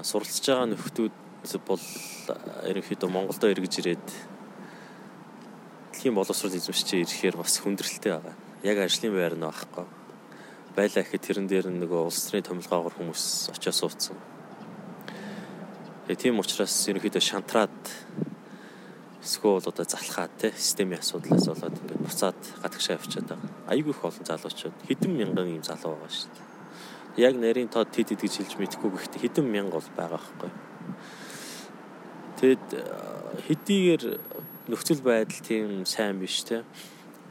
Суралцж 0.03 0.43
байгаа 0.43 0.67
нөхдүүд 0.75 1.15
бол 1.69 1.85
ерөнхийдөө 2.67 3.11
Монголдо 3.15 3.47
эргэж 3.47 3.75
ирээд 3.79 4.07
дэлхийн 5.95 6.19
боловсрол 6.19 6.51
эзэмшиж 6.51 7.07
ирэхээр 7.07 7.37
бас 7.39 7.63
хүндрэлтэй 7.63 8.11
байгаа. 8.11 8.35
Яг 8.67 8.79
ажлын 8.83 9.15
байр 9.15 9.39
нь 9.39 9.47
байхгүй. 9.47 9.87
Байлаа 10.75 11.03
гэхэд 11.07 11.23
тэрэн 11.23 11.47
дээр 11.47 11.71
нөгөө 11.71 12.11
улс 12.11 12.27
төрийн 12.27 12.43
томилгоогоор 12.43 12.95
хүмүүс 12.99 13.55
очиж 13.55 13.71
суудсан. 13.71 14.19
Тэгээ 16.11 16.19
тийм 16.19 16.43
учраас 16.43 16.75
ерөнхийдөө 16.91 17.23
шантраад 17.23 17.79
эсвэл 19.23 19.63
одоо 19.63 19.85
залхаад 19.87 20.35
те 20.37 20.51
системийн 20.59 20.99
асуудлаас 20.99 21.47
болоод 21.47 21.79
ингээд 21.79 22.03
буцаад 22.03 22.41
гадагшаа 22.61 22.99
явчихад 22.99 23.31
байгаа. 23.31 23.51
Айгүй 23.71 23.95
их 23.95 24.03
олон 24.05 24.27
залуучууд 24.27 24.77
хэдэн 24.91 25.13
мянган 25.15 25.49
ийм 25.49 25.63
залуу 25.63 25.97
байгаа 25.97 26.11
шүү 26.11 26.29
дээ. 26.35 26.54
Яг 27.17 27.35
нарийн 27.39 27.71
тод 27.71 27.91
тэд 27.95 28.11
хэд 28.11 28.23
гэж 28.27 28.35
хэлж 28.43 28.55
мэдэхгүй 28.59 28.91
гэхдээ 28.91 29.23
хэдэн 29.23 29.47
мянга 29.47 29.79
бол 29.79 29.91
байгаа 29.95 30.19
байхгүй. 30.19 30.51
Тэгэд 32.43 32.67
хэдийгээр 33.47 34.05
нөхцөл 34.67 35.03
байдал 35.05 35.41
тийм 35.47 35.87
сайн 35.87 36.19
биш 36.19 36.43
те. 36.43 36.65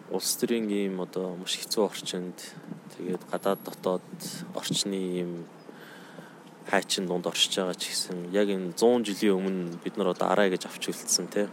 Улс 0.07 0.37
төрийн 0.39 0.71
ийм 0.71 1.03
одоо 1.03 1.35
маш 1.35 1.59
хэцүү 1.59 1.83
орчинд 1.83 2.37
тэгээд 2.95 3.23
гадаад 3.27 3.59
дотоод 3.65 4.07
орчны 4.55 4.95
ийм 4.95 5.31
хайчин 6.69 7.07
дунд 7.07 7.27
оршиж 7.27 7.59
байгаа 7.59 7.75
ч 7.75 7.91
гэсэн 7.91 8.31
яг 8.31 8.47
энэ 8.47 8.71
100 8.79 9.03
жилийн 9.03 9.35
өмнө 9.35 9.83
бид 9.83 9.97
нар 9.97 10.15
одоо 10.15 10.31
арай 10.31 10.47
гэж 10.53 10.69
авч 10.69 10.93
үлдсэн 10.93 11.27
те. 11.27 11.49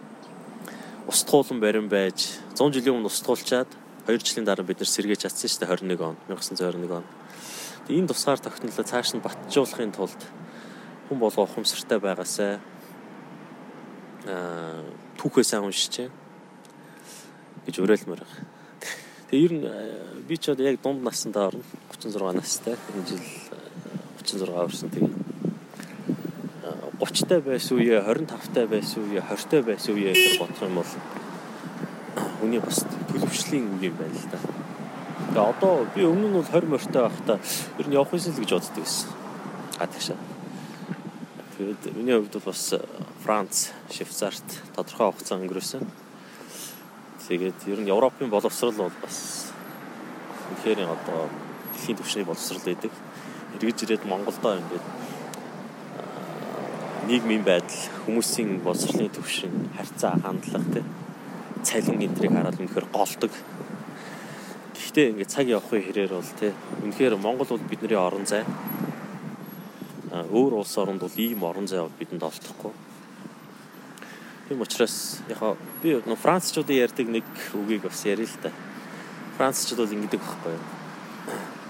Устгуулан 1.10 1.58
барин 1.58 1.88
байж 1.88 2.38
100 2.54 2.78
жилийн 2.78 3.00
өмнө 3.00 3.10
устгуулчаад 3.10 3.70
2 4.06 4.22
жилийн 4.22 4.46
дараа 4.46 4.62
бид 4.62 4.78
нар 4.78 4.90
сэргээж 4.90 5.26
чадсан 5.26 5.50
шүү 5.50 5.60
дээ 5.66 5.99
21 5.99 6.06
он 6.06 6.16
1921 6.28 7.02
он. 7.02 7.04
Энэ 7.90 8.09
тусгаар 8.09 8.38
тогтнолоо 8.38 8.85
цааш 8.87 9.14
нь 9.14 9.25
батжуулахын 9.25 9.92
тулд 9.92 10.20
хүн 11.09 11.18
болго 11.18 11.42
ухамсартай 11.42 11.99
байгаасай 11.99 12.62
аа 14.30 14.85
түүхээ 15.18 15.44
сайн 15.44 15.66
уншиж 15.66 16.09
гэж 17.66 17.75
уриалмаар 17.82 18.23
байна. 18.23 18.47
Тэгээ 19.30 19.44
ер 19.47 19.52
нь 19.52 19.64
би 20.28 20.37
ч 20.38 20.50
одоо 20.54 20.66
яг 20.70 20.78
дунд 20.82 21.02
насндаа 21.02 21.50
орно 21.50 21.64
36 21.90 22.35
настай 22.38 22.76
энэ 22.94 23.06
жил 23.11 23.25
36 24.23 24.49
э, 24.49 24.54
орсон 24.54 24.90
тэгээ 24.90 25.30
30 27.00 27.28
таа 27.28 27.40
байсан 27.40 27.78
үе 27.80 27.97
25 27.97 28.54
таа 28.54 28.66
байсан 28.68 29.02
үе 29.09 29.20
20 29.25 29.50
таа 29.50 29.62
байсан 29.64 29.94
үе 29.97 30.12
гэж 30.12 30.38
бодох 30.38 30.62
юм 30.62 30.75
бол 30.76 30.92
хүний 32.40 32.61
бас 32.61 32.85
төлөвшлийн 33.09 33.66
үе 33.80 33.88
юм 33.88 33.97
байна 33.97 34.14
л 34.14 34.28
да. 34.28 34.59
Тэгээ 35.30 35.46
одоо 35.46 35.87
би 35.94 36.02
өмнө 36.02 36.26
нь 36.26 36.34
бол 36.34 36.42
20 36.42 36.66
морьтой 36.66 37.02
байхдаа 37.06 37.38
ер 37.78 37.87
нь 37.87 37.94
явах 37.94 38.10
юмсэл 38.10 38.34
гэж 38.34 38.50
боддог 38.50 38.82
байсан. 38.82 39.08
А 39.78 39.87
тэгшээ. 39.87 40.18
Тэгээд 41.54 41.82
миний 41.94 42.18
хувьд 42.18 42.34
бол 42.34 42.50
бас 42.50 42.75
Франц, 43.22 43.70
Швейцарт 43.94 44.49
тодорхой 44.75 45.14
хугацаа 45.14 45.38
өнгөрөөсөн. 45.38 45.87
Тэгээд 47.30 47.58
ер 47.70 47.78
нь 47.78 47.90
Европын 47.94 48.26
боловсрал 48.26 48.75
бол 48.75 48.96
бас 48.99 49.54
үнэхээр 50.50 50.90
одоо 50.90 51.30
дэлхийн 51.78 51.99
түвшний 52.02 52.26
боловсрал 52.26 52.66
байдаг. 52.66 52.90
Эргэж 53.54 53.87
ирээд 53.87 54.10
Монголдоо 54.10 54.58
ингээд 54.58 54.87
нийгмийн 57.06 57.46
байдал, 57.46 57.87
хүмүүсийн 58.02 58.66
боловсролын 58.66 59.14
түвшин, 59.14 59.70
харьцаа, 59.78 60.18
хандлага 60.18 60.75
тий 60.75 60.84
цалин 61.62 62.00
энтрийг 62.00 62.32
хараад 62.32 62.58
үнэхээр 62.58 62.87
голдог. 62.92 63.32
Гэхдээ 64.90 65.14
ингээд 65.14 65.30
цаг 65.30 65.47
явахын 65.47 65.87
хэрээр 65.87 66.18
бол 66.18 66.32
тий 66.35 66.50
үнэхээр 66.82 67.14
Монгол 67.14 67.47
бол 67.47 67.62
бидний 67.70 67.94
орон 67.94 68.26
зай 68.26 68.42
өөр 70.11 70.59
улс 70.59 70.75
оронд 70.82 70.99
бол 70.99 71.14
ийм 71.14 71.47
орон 71.47 71.70
зай 71.70 71.87
бидэнд 71.94 72.26
олдохгүй. 72.26 72.75
Тийм 74.50 74.66
учраас 74.66 75.23
яг 75.30 75.38
би 75.78 75.94
нөө 75.94 76.18
францчуудын 76.18 76.82
ярьдаг 76.82 77.06
нэг 77.06 77.23
үгийг 77.54 77.87
бас 77.87 78.02
ярил 78.02 78.26
л 78.26 78.42
та. 78.42 78.50
Францчууд 79.38 79.78
бол 79.78 79.94
ингэдэг 79.94 80.18
байхгүй 80.26 80.59
юу? 80.59 80.66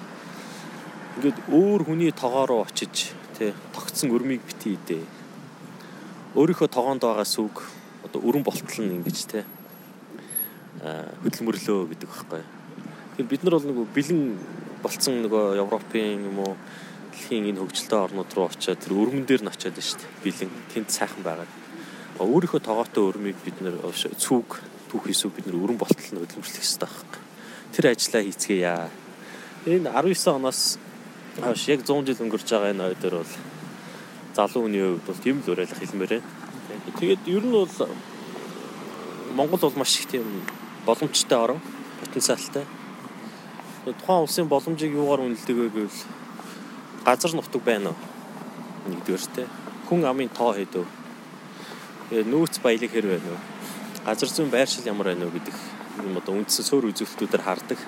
Ингээд 1.21 1.39
өөр 1.53 1.81
хүний 1.85 2.17
тоогоороо 2.17 2.65
очиж 2.65 3.13
тий 3.37 3.53
тогтсон 3.77 4.17
өрмийг 4.17 4.41
битгий 4.49 4.81
дээ. 4.89 5.05
Өөрийнхөө 6.41 6.73
тогоонд 6.73 7.05
байгаа 7.05 7.29
сүг 7.29 7.69
одоо 8.01 8.25
өрөн 8.25 8.49
болтол 8.49 8.81
нь 8.81 8.97
ингэж 8.97 9.19
тий 9.29 9.45
хөдөлмөрлөө 10.81 11.85
гэдэг 11.93 12.09
байхгүй 12.09 12.41
юу? 12.41 12.60
Бид 13.29 13.43
нар 13.45 13.59
бол 13.59 13.67
нөгөө 13.69 13.87
бэлэн 13.93 14.21
болцсон 14.81 15.21
нөгөө 15.27 15.61
Европын 15.61 16.25
юм 16.25 16.39
уу 16.41 16.55
дэлхийн 17.13 17.53
энэ 17.53 17.61
хөгжилтэй 17.61 18.01
орнууд 18.01 18.33
руу 18.33 18.49
очиад 18.49 18.81
тэр 18.81 18.97
өргөн 18.97 19.27
дээр 19.29 19.43
нь 19.45 19.53
очиад 19.53 19.77
шүү 19.77 20.01
дээ. 20.01 20.25
Бэлэн 20.25 20.53
тэнд 20.73 20.89
сайхан 20.89 21.21
байгаа. 21.21 21.49
Өөрийнхөө 22.17 22.61
тоогоотой 22.65 23.05
өрмийг 23.05 23.37
бид 23.45 23.61
нэр 23.61 23.77
цүг 24.17 24.61
түүх 24.89 25.05
хийсүү 25.05 25.31
бид 25.37 25.47
нэр 25.47 25.61
өрн 25.61 25.77
болтол 25.77 26.01
нь 26.01 26.21
хөдөлмөрлөх 26.23 26.57
хэрэгтэй 26.57 26.81
байхгүй. 26.81 27.21
Тэр 27.77 27.85
ажлаа 27.93 28.23
хийцгээе. 28.25 28.75
Энэ 29.69 29.91
19 29.93 30.37
оноос 30.41 30.81
хойш 31.37 31.63
яг 31.69 31.85
100 31.85 32.09
жил 32.09 32.25
өнгөрч 32.25 32.49
байгаа 32.49 32.73
энэ 32.73 32.97
дээр 33.05 33.21
бол 33.21 33.33
залуу 34.33 34.63
хүний 34.65 34.81
хувьд 34.81 35.07
бол 35.07 35.21
тийм 35.21 35.37
л 35.45 35.51
уриалах 35.53 35.77
хэлмээр 35.77 36.13
байна. 36.17 36.97
Тэгээд 36.97 37.23
ер 37.29 37.45
нь 37.45 37.53
бол 37.53 37.75
Монгол 39.37 39.61
бол 39.61 39.77
маш 39.77 40.01
их 40.01 40.09
тийм 40.09 40.25
боломжтой 40.89 41.39
орн, 41.39 41.61
потенциалтай 42.01 42.65
тухайн 43.85 44.25
улсын 44.25 44.49
боломжийг 44.49 44.93
юугаар 44.93 45.25
үнэлдэг 45.25 45.57
вэ 45.57 45.69
гэвэл 45.73 46.01
газар 47.05 47.33
нутаг 47.33 47.63
байна 47.65 47.91
уу? 47.91 47.99
Нэгдүгээр 48.93 49.25
те. 49.33 49.49
Хүн 49.89 50.05
амын 50.05 50.29
тоо. 50.29 50.53
Тэгээ 50.53 52.29
нөөц 52.29 52.61
баялаг 52.61 52.93
хэр 52.93 53.07
байна 53.09 53.31
уу? 53.33 53.41
Газар 54.05 54.29
зүйн 54.29 54.53
байршил 54.53 54.85
ямар 54.85 55.17
байна 55.17 55.25
уу 55.25 55.33
гэдэг 55.33 55.57
юм 56.05 56.17
одоо 56.21 56.37
үндсэн 56.37 56.65
суур 56.65 56.93
үзүүлэлтүүдээр 56.93 57.45
хардаг. 57.45 57.81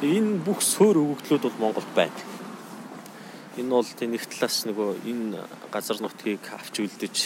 Энэ 0.00 0.40
бүх 0.40 0.64
суур 0.64 0.96
өгөгдлүүд 0.96 1.42
бол 1.44 1.60
Монголд 1.60 1.92
байна. 1.92 2.16
Энэ 3.60 3.68
бол 3.68 3.84
тэнийх 3.84 4.24
талаас 4.24 4.64
нөгөө 4.64 5.04
энэ 5.04 5.44
газар 5.68 6.00
нутгийг 6.00 6.40
авч 6.48 6.80
үлдэж 6.80 7.16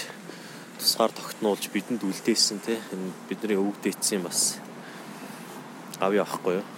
тусгаар 0.83 1.15
тогтнуулж 1.15 1.71
бидэнд 1.71 2.03
үлдээсэн 2.03 2.59
те 2.67 2.83
энэ 2.91 3.15
бидний 3.31 3.55
өвгдээсэн 3.55 4.26
бас 4.26 4.59
авъя 6.03 6.26
авахгүй 6.26 6.59
юу? 6.59 6.75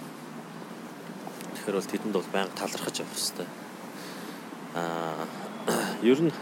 Тэгэхээр 1.69 1.85
бол 1.85 1.93
тэдэнд 1.93 2.15
бол 2.17 2.33
байнга 2.33 2.57
талархаж 2.57 2.95
явах 2.97 3.13
хэрэгтэй. 3.13 3.47
Аа 4.73 5.21
ер 6.01 6.17
нь 6.25 6.33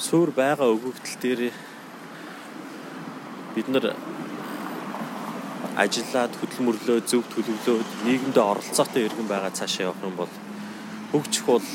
суур 0.00 0.32
байгаа 0.32 0.72
өгөгдөл 0.72 1.20
дээр 1.20 1.52
бид 3.52 3.68
нар 3.68 3.92
ажиллаад 5.76 6.32
хөдөлмөрлөө 6.40 7.04
зөв 7.04 7.20
төлөвлөөд 7.36 7.88
нийгэмдээ 8.08 8.40
оролцоотой 8.40 9.04
иргэн 9.04 9.28
байгаа 9.28 9.52
цаашаа 9.52 9.92
явах 9.92 10.00
юм 10.08 10.16
бол 10.16 10.32
хөгжих 11.12 11.44
бол 11.44 11.66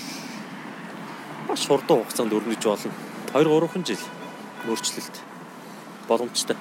маш 1.45 1.61
хурдан 1.69 2.01
хугацаанд 2.01 2.33
өрнөж 2.33 2.63
болно. 2.65 2.97
2 3.29 3.45
3 3.45 3.85
жил 3.85 4.03
өөрчлөлт 4.65 5.15
боломжтой. 6.09 6.57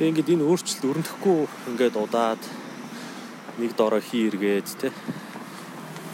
Тэгээ 0.00 0.08
ингээд 0.16 0.32
энэ 0.32 0.48
өөрчлөлт 0.48 0.88
өрнөхгүй 0.96 1.36
ингээд 1.68 2.00
удаад 2.00 2.40
нэг 3.58 3.74
доороо 3.74 4.00
хий 4.00 4.30
эргээд 4.30 4.70
те. 4.78 4.92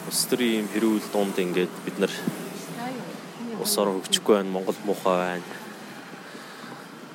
Улс 0.09 0.25
төрийн 0.33 0.65
юм 0.65 0.69
хэрүүл 0.73 1.05
дунд 1.13 1.37
ингээд 1.37 1.75
бид 1.85 1.99
нар 2.01 2.13
улс 3.61 3.77
орон 3.77 4.01
хөгжихгүй 4.01 4.41
байна 4.41 4.49
Монгол 4.49 4.79
муухай 4.89 5.17
байна. 5.21 5.45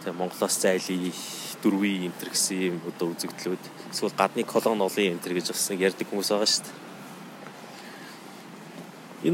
Тэгээ 0.06 0.20
Монголоос 0.22 0.62
зайлий 0.62 1.14
дөрвийн 1.64 2.14
энтер 2.14 2.30
гэсэн 2.30 2.62
юм 2.62 2.78
одоо 2.86 3.10
үзэгдлүүд. 3.10 3.64
Эсвэл 3.90 4.14
гадны 4.14 4.46
колон 4.46 4.86
олон 4.86 5.18
энтер 5.18 5.34
гэж 5.34 5.50
бас 5.50 5.66
ярьдаг 5.74 6.06
хүмүүс 6.06 6.30
байгаа 6.30 6.46
шүү 6.46 6.64
дээ. 6.70 6.78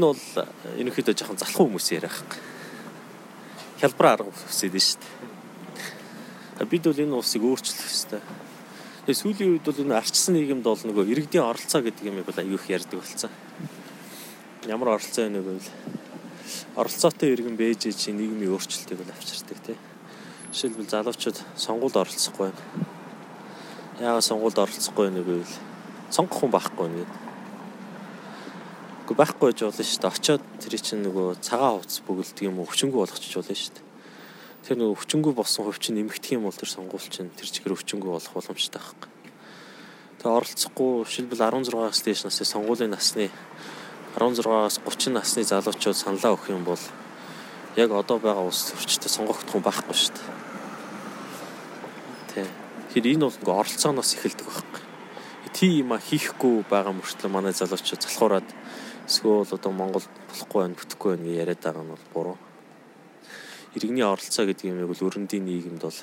Энэ 0.00 0.04
бол 0.08 0.24
ерөнхийдөө 0.80 1.12
жоохон 1.12 1.36
залхуу 1.36 1.68
хүмүүс 1.68 1.92
яриах. 1.92 2.24
Хялбар 3.84 4.16
арга 4.16 4.32
хүсээд 4.32 4.72
нь 4.72 4.80
шүү 4.80 5.00
дээ. 6.56 6.72
Бид 6.72 6.88
бол 6.88 7.04
энэ 7.04 7.20
улсыг 7.20 7.44
өөрчлөх 7.44 7.84
хэрэгтэй 7.84 8.24
Тэгээ 9.06 9.22
сүүлийн 9.22 9.50
үед 9.54 9.62
бол 9.62 9.82
энэ 9.86 10.02
арчсан 10.02 10.34
нийгэмд 10.34 10.66
бол 10.66 10.82
нөгөө 10.82 11.06
иргэдийн 11.06 11.46
оролцоо 11.46 11.78
гэдэг 11.78 12.10
юм 12.10 12.26
бол 12.26 12.42
аюух 12.42 12.66
ярьдаг 12.66 12.98
болсон. 12.98 13.30
Ямар 14.66 14.98
оролцоо 14.98 15.30
байна 15.30 15.46
вэ 15.46 15.62
гэвэл 15.62 15.70
оролцоотой 16.74 17.30
иргэн 17.30 17.54
бэж 17.54 17.94
чи 17.94 18.10
нийгмийн 18.10 18.50
өөрчлөлтийг 18.50 18.98
бол 18.98 19.14
авчирдаг 19.14 19.58
тий. 19.62 19.78
Жишээлбэл 20.50 20.90
залуучууд 20.90 21.38
сонгуульд 21.54 22.02
оролцохгүй 22.02 22.50
байна. 22.50 22.62
Яагаад 24.02 24.26
сонгуульд 24.26 24.58
оролцохгүй 24.58 25.04
байна 25.06 25.22
гэвэл 25.22 25.54
сонгох 26.10 26.42
хүн 26.42 26.50
байхгүй 26.50 26.88
нэ. 26.90 27.06
Гэхдээ 29.06 29.20
байхгүй 29.22 29.46
гэж 29.54 29.58
болно 29.70 29.86
шүү 29.86 30.02
дээ. 30.02 30.14
Очоод 30.18 30.42
тэр 30.58 30.74
чинь 30.82 31.06
нөгөө 31.06 31.38
цагаан 31.46 31.78
хувцас 31.78 32.02
бөглөдөг 32.02 32.42
юм 32.42 32.58
уу, 32.58 32.66
өвчнгөө 32.66 33.06
болгочих 33.06 33.38
болно 33.38 33.54
шүү 33.54 33.70
дээ 33.70 33.85
тэр 34.66 34.82
нөгөө 34.82 34.98
өвчнгөө 34.98 35.34
болсон 35.38 35.70
хувь 35.70 35.78
чинь 35.78 35.94
нэмэгдэх 36.02 36.34
юм 36.34 36.50
бол 36.50 36.58
тэр 36.58 36.66
сонгуул 36.66 37.06
чинь 37.06 37.30
тэр 37.38 37.46
чигээр 37.46 37.78
өвчнгөө 37.78 38.18
болох 38.18 38.34
боломжтой 38.34 38.82
байхгүй. 38.82 39.10
Тэгээ 40.18 40.36
оролцохгүй 40.42 40.92
шилбэл 41.06 41.38
16-аас 41.38 42.02
дээш 42.02 42.26
насны 42.26 42.44
сонгуулийн 42.50 42.90
насны 42.90 43.30
16-аас 44.18 44.82
30 44.82 45.14
насны 45.14 45.46
залуучууд 45.46 45.94
саналаа 45.94 46.34
өгөх 46.34 46.50
юм 46.50 46.66
бол 46.66 46.82
яг 47.78 47.94
одоо 47.94 48.18
байгаа 48.18 48.42
улс 48.42 48.74
төрчтэй 48.74 49.06
сонгогдох 49.06 49.54
хүн 49.54 49.62
байхгүй 49.62 49.94
шүү 49.94 50.18
дээ. 50.18 50.26
Тэ. 52.34 52.50
Тэгэхээр 52.90 53.06
энэ 53.14 53.26
бол 53.30 53.38
нөгөө 53.38 53.58
оролцооноос 53.62 54.10
эхэлдэг 54.18 54.50
байхгүй. 54.50 54.82
Тийм 55.54 55.94
а 55.94 56.02
хийхгүй 56.02 56.66
байгаа 56.66 56.90
мөртлөө 56.90 57.30
манай 57.30 57.54
залуучууд 57.54 58.02
залхуураад 58.02 58.48
эсвэл 59.06 59.46
одоо 59.46 59.70
Монгол 59.70 60.02
болохгүй 60.26 60.58
байх, 60.58 60.74
бүтэхгүй 60.74 61.10
байх 61.14 61.22
гэж 61.22 61.38
яриад 61.38 61.62
байгаа 61.62 61.84
нь 61.86 61.94
бол 61.94 62.06
буруу 62.10 62.36
иргэний 63.76 64.08
оролцоо 64.08 64.48
гэдэг 64.48 64.72
юм 64.72 64.88
бол 64.88 65.04
өрөндийн 65.04 65.44
нийгэмд 65.44 65.84
бол 65.84 66.00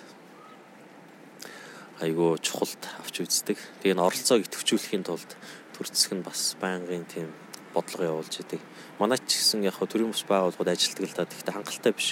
айгүй 2.05 2.38
чухалд 2.38 2.83
авч 3.01 3.25
үздэг. 3.25 3.57
Тэгээ 3.81 3.97
н 3.97 4.05
оролцоог 4.05 4.45
идэвхжүүлэхийн 4.45 5.01
тулд 5.01 5.31
төр 5.73 5.88
зэсэг 5.89 6.13
нь 6.13 6.21
бас 6.21 6.53
байнгын 6.62 7.09
тийм 7.09 7.33
бодлого 7.73 8.21
явуулж 8.21 8.45
идэг. 8.45 8.62
Манай 9.01 9.17
ч 9.17 9.41
гэсэн 9.41 9.65
яг 9.65 9.81
төрийн 9.81 10.13
бас 10.13 10.21
байгууллагууд 10.21 10.69
ажилтдаг 10.69 11.01
л 11.09 11.17
да. 11.17 11.25
Гэхдээ 11.25 11.55
хангалттай 11.57 11.93
биш. 11.97 12.09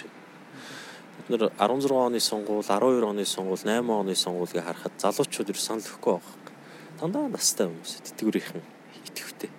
Бид 1.21 1.27
нэр 1.29 1.53
16 1.53 1.93
оны 1.93 2.17
сонгуул, 2.17 2.65
12 2.65 3.05
оны 3.05 3.21
сонгуул, 3.21 3.61
8 3.61 3.85
оны 3.85 4.17
сонгуулийг 4.17 4.65
харахад 4.65 4.97
залуучууд 4.97 5.53
ер 5.53 5.59
санал 5.61 5.85
өгөхгүй 5.85 6.17
байгаа. 6.17 6.53
Дандаа 6.97 7.29
настай 7.29 7.69
хүмүүс 7.69 8.01
тэтгэврийнхэн 8.09 8.65
итгэвтэй. 9.05 9.51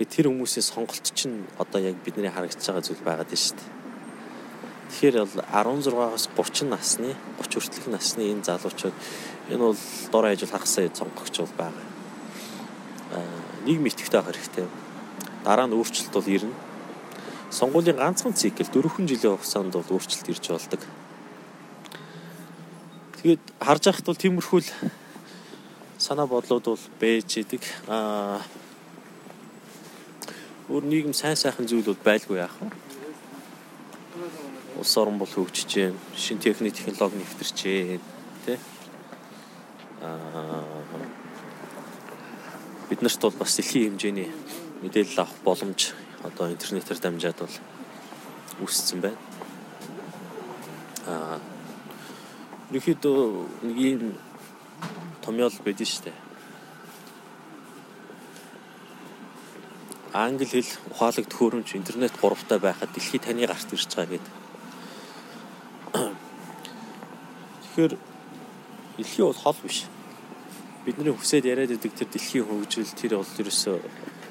Тэгээ 0.00 0.08
тэр 0.08 0.32
хүмүүсийн 0.32 0.64
сонголт 0.64 1.04
чинь 1.12 1.44
одоо 1.60 1.84
яг 1.84 2.00
бидний 2.00 2.32
харагдаж 2.32 2.64
байгаа 2.64 2.84
зүйл 2.88 3.04
байгаад 3.04 3.28
байна 3.28 3.44
шүү 3.44 3.60
дээ 3.60 3.79
Тэгэхээр 4.90 5.16
бол 5.22 5.38
16-аас 5.54 6.26
30 6.34 6.66
насны 6.66 7.14
30 7.38 7.62
хүртэлх 7.62 7.86
насны 7.94 8.26
энэ 8.26 8.42
залуучууд 8.42 8.96
энэ 9.54 9.62
бол 9.62 9.78
дор 10.10 10.24
хаяж 10.26 10.42
хагасаа 10.50 10.90
сонгогч 10.90 11.34
бол 11.40 11.54
байгаа. 11.56 11.86
Аа 13.14 13.40
нийгэм 13.64 13.86
итгэвтэй 13.86 14.18
байх 14.18 14.34
хэрэгтэй. 14.34 14.66
Дараа 15.46 15.66
нь 15.70 15.76
өөрчлөлт 15.78 16.14
бол 16.14 16.26
ирнэ. 16.26 16.54
Сонгуулийн 17.50 18.02
ганцхан 18.02 18.34
цикл 18.34 18.66
4 18.66 19.06
жилийн 19.06 19.38
хугацаанд 19.38 19.72
бол 19.78 19.94
өөрчлөлт 19.94 20.30
ирж 20.30 20.44
болдог. 20.50 20.82
Тэгээд 23.22 23.42
харж 23.62 23.82
байхад 23.86 24.06
бол 24.10 24.22
тиймэрхүү 24.22 24.58
л 24.58 24.70
санаа 25.98 26.26
бодлууд 26.26 26.66
бол 26.66 26.84
бэж 26.98 27.46
идэг. 27.46 27.62
Аа 27.86 28.42
өөр 30.70 30.84
нийгэм 30.86 31.14
сайн 31.14 31.36
сайхан 31.38 31.66
зүйл 31.66 31.86
бол 31.90 32.00
байлгүй 32.06 32.38
яах 32.42 32.54
вэ? 32.58 32.89
Улс 34.78 34.96
орон 34.96 35.18
бол 35.18 35.26
хөгжиж 35.26 35.74
байна. 35.74 35.98
Шин 36.16 36.38
техник 36.38 36.74
технологи 36.74 37.18
нэвтэрч 37.18 37.58
байна. 37.64 38.00
Тэ? 38.46 38.58
Аа 40.02 40.64
бид 42.88 43.02
нарт 43.02 43.20
бол 43.22 43.36
бас 43.38 43.56
дэлхийн 43.56 43.94
хэмжээний 43.94 44.30
мэдээлэл 44.82 45.22
авах 45.22 45.36
боломж 45.44 45.94
одоо 46.24 46.50
интернетээр 46.50 46.98
дамжаад 46.98 47.38
бол 47.38 47.56
үүссэн 48.62 49.00
байна. 49.00 49.20
Аа 51.06 51.38
ерөнхийдөө 52.70 53.18
нэг 53.66 53.78
юм 53.78 54.14
томьёол 55.22 55.54
байдсан 55.64 55.86
шүү 55.86 56.04
дээ. 56.04 56.18
англи 60.12 60.46
хэл 60.46 60.66
ухаалаг 60.90 61.26
төхөөрөмж 61.30 61.78
интернет 61.78 62.14
гуравтай 62.18 62.58
байхад 62.58 62.90
дэлхий 62.92 63.20
таны 63.22 63.46
гарт 63.46 63.70
ирж 63.72 63.94
байгаа 63.94 64.18
гэдэг 64.18 64.39
Тэгэхээр 67.80 67.96
дэлхий 68.98 69.24
бол 69.24 69.32
хол 69.32 69.56
биш. 69.64 69.86
Бидний 70.84 71.16
хүсээд 71.16 71.48
яриад 71.48 71.72
байдаг 71.72 71.96
тэр 71.96 72.08
дэлхийн 72.12 72.44
хөгжил 72.44 72.92
тэр 72.92 73.16
бол 73.16 73.32
ерөөсөө 73.40 73.76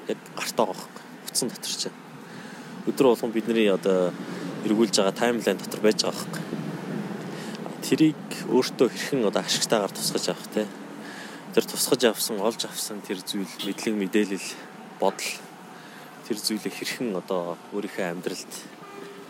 яг 0.06 0.18
гартаа 0.38 0.70
байгаа 0.70 0.86
хөөх. 0.86 1.02
Утсан 1.26 1.50
дотор 1.50 1.74
чинь. 1.74 1.98
Өдөр 2.86 3.06
болгон 3.10 3.34
бидний 3.34 3.66
одоо 3.66 4.14
эргүүлж 4.62 4.94
байгаа 5.02 5.18
таймлайн 5.18 5.58
дотор 5.58 5.82
байж 5.82 5.98
байгаа 6.06 6.14
хөөх. 6.14 6.38
Тэрийг 7.82 8.22
өөртөө 8.46 8.86
хэрхэн 8.86 9.26
одоо 9.26 9.42
ашигтайгаар 9.42 9.90
тусгаж 9.98 10.30
авах 10.30 10.46
те. 10.54 10.70
Тэр 11.50 11.66
тусгаж 11.66 12.06
авсан, 12.06 12.38
олж 12.38 12.70
авсан 12.70 13.02
тэр 13.02 13.18
зүйл 13.18 13.50
мэдлэг 13.66 13.98
мэдээлэл 13.98 14.48
бодол 15.02 15.30
тэр 16.30 16.38
зүйлийг 16.38 16.70
хэрхэн 16.70 17.18
одоо 17.18 17.58
өөрийнхөө 17.74 18.14
амьдралд 18.14 18.52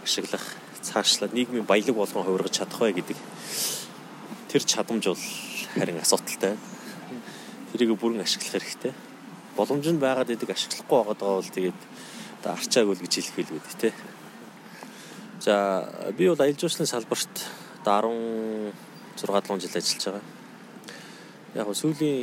ашиглах 0.04 0.44
цаашлаад 0.85 1.33
нийгмийн 1.33 1.64
баялаг 1.64 1.96
болгон 1.96 2.24
хувиргаж 2.28 2.52
чадах 2.61 2.85
вэ 2.85 3.00
гэдэг 3.00 3.16
тэр 4.51 4.63
чадамж 4.67 5.05
бол 5.07 5.25
харин 5.79 6.03
асуудалтай. 6.03 6.59
тэрийг 7.71 7.95
бүрэн 7.95 8.27
ашиглах 8.27 8.51
хэрэгтэй. 8.51 8.93
Боломж 9.55 9.87
нь 9.87 10.03
байгаад 10.03 10.35
идэг 10.35 10.51
ашиглахгүй 10.51 10.91
байгаа 10.91 11.39
бол 11.39 11.55
тэгээд 11.55 11.81
одоо 12.43 12.53
арчаагүй 12.59 12.95
л 12.99 13.05
гэж 13.07 13.15
хэлэх 13.15 13.37
билгүй 13.39 13.61
дээ, 13.63 13.79
тэ. 13.79 13.95
За 15.39 15.55
би 16.19 16.27
бол 16.27 16.43
аялал 16.43 16.59
жуулчлалын 16.59 16.91
салбарт 16.91 17.35
одоо 17.87 18.75
16 19.23 19.31
7 19.47 19.63
жил 19.63 19.79
ажиллаж 19.79 20.05
байгаа. 20.05 20.25
Яг 21.55 21.67
нь 21.71 21.79
сүүлийн 21.79 22.19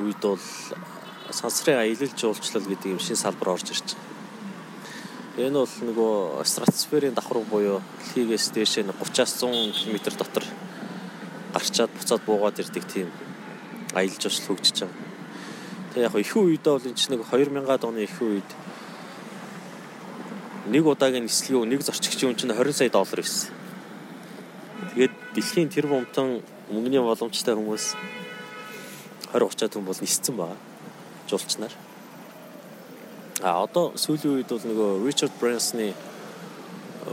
үед 0.00 0.22
бол 0.24 0.40
сансрын 1.28 1.84
аялал 1.84 2.16
жуулчлал 2.16 2.64
гэдэг 2.64 2.96
юм 2.96 3.00
шинэ 3.04 3.20
салбар 3.20 3.52
орж 3.52 3.68
ирж 3.68 3.92
байгаа. 3.92 4.19
Энэ 5.40 5.64
бол 5.64 5.76
нөгөө 5.88 6.44
стратосферийн 6.44 7.16
давхар 7.16 7.40
буюу 7.48 7.80
дэлхийгээс 7.80 8.52
дээшээ 8.52 8.84
30-аас 8.92 9.40
100 9.40 9.72
км 9.72 9.96
дотор 10.20 10.44
гарчаад 11.54 11.90
буцаад 11.96 12.22
буугаад 12.28 12.60
ирдэг 12.60 12.84
тийм 12.84 13.08
аялал 13.96 14.20
жуулчлал 14.20 14.52
хөгжиж 14.52 14.84
байгаа. 14.84 15.00
Тэгээ 15.96 16.06
яг 16.06 16.14
их 16.20 16.36
үедээ 16.36 16.72
бол 16.76 16.84
энэ 16.84 16.98
чинь 17.00 17.12
нэг 17.16 17.24
2000-аад 17.24 17.82
оны 17.88 18.04
их 18.04 18.16
үед 18.20 18.50
нэг 20.68 20.84
удаагийн 20.84 21.24
нислэгийн 21.24 21.72
нэг 21.72 21.80
зорчигчийн 21.88 22.30
үн 22.30 22.36
чинь 22.36 22.52
20 22.52 22.76
сая 22.76 22.90
доллар 22.92 23.24
байсан. 23.24 23.50
Тэгээд 24.92 25.14
дэлхийн 25.34 25.72
тэр 25.72 25.86
бомтон 25.88 26.44
мөнгөний 26.68 27.00
боломжтой 27.00 27.56
хүмүүс 27.56 27.96
20 29.32 29.56
30 29.56 29.72
хүн 29.72 29.88
бол 29.88 30.04
ниссэн 30.04 30.36
байгаа. 30.36 30.58
Жуулчнаар. 31.32 31.89
А 33.40 33.64
одоо 33.64 33.96
сүүлийн 33.96 34.36
үед 34.36 34.52
бол 34.52 34.60
нөгөө 34.60 34.90
Richard 35.00 35.32
Branson-ы 35.40 35.94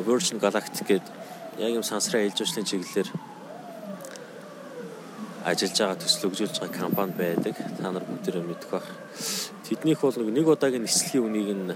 Virgin 0.03 0.43
Galactic 0.43 0.83
гэдэг 0.83 1.13
яг 1.63 1.71
юм 1.71 1.87
сансрын 1.87 2.27
аялал 2.27 2.35
жуулчлалын 2.35 2.67
чиглэлээр 2.67 3.09
ажиллаж 5.47 5.77
байгаа 5.79 5.95
төсөл 6.03 6.27
өгжүүлж 6.27 6.59
байгаа 6.59 6.83
компани 6.83 7.15
байдаг. 7.15 7.55
Та 7.55 7.91
нар 7.95 8.03
бүгдээрээ 8.03 8.43
мэдэх 8.43 8.69
бах. 8.75 8.87
Тэднийх 9.63 10.03
бол 10.03 10.19
нэг 10.19 10.47
удаагийн 10.51 10.83
нислэгийн 10.83 11.23
үнийг 11.23 11.49
нь 11.55 11.71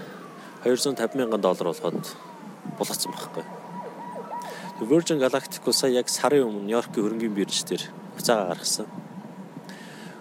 250 0.68 1.16
мянган 1.16 1.40
доллар 1.40 1.72
болгоод 1.72 2.04
булгацсан 2.76 3.08
байхгүй. 3.08 3.44
Virgin 4.84 5.16
Galactic 5.16 5.64
сая 5.72 5.96
яг 5.96 6.12
сарын 6.12 6.44
өмнө 6.44 6.68
Нью-Йоркийн 6.68 7.00
хөрөнгөний 7.00 7.32
бирж 7.32 7.64
дээр 7.64 7.88
хувьцаагаа 8.20 8.52
гаргасан. 8.52 8.86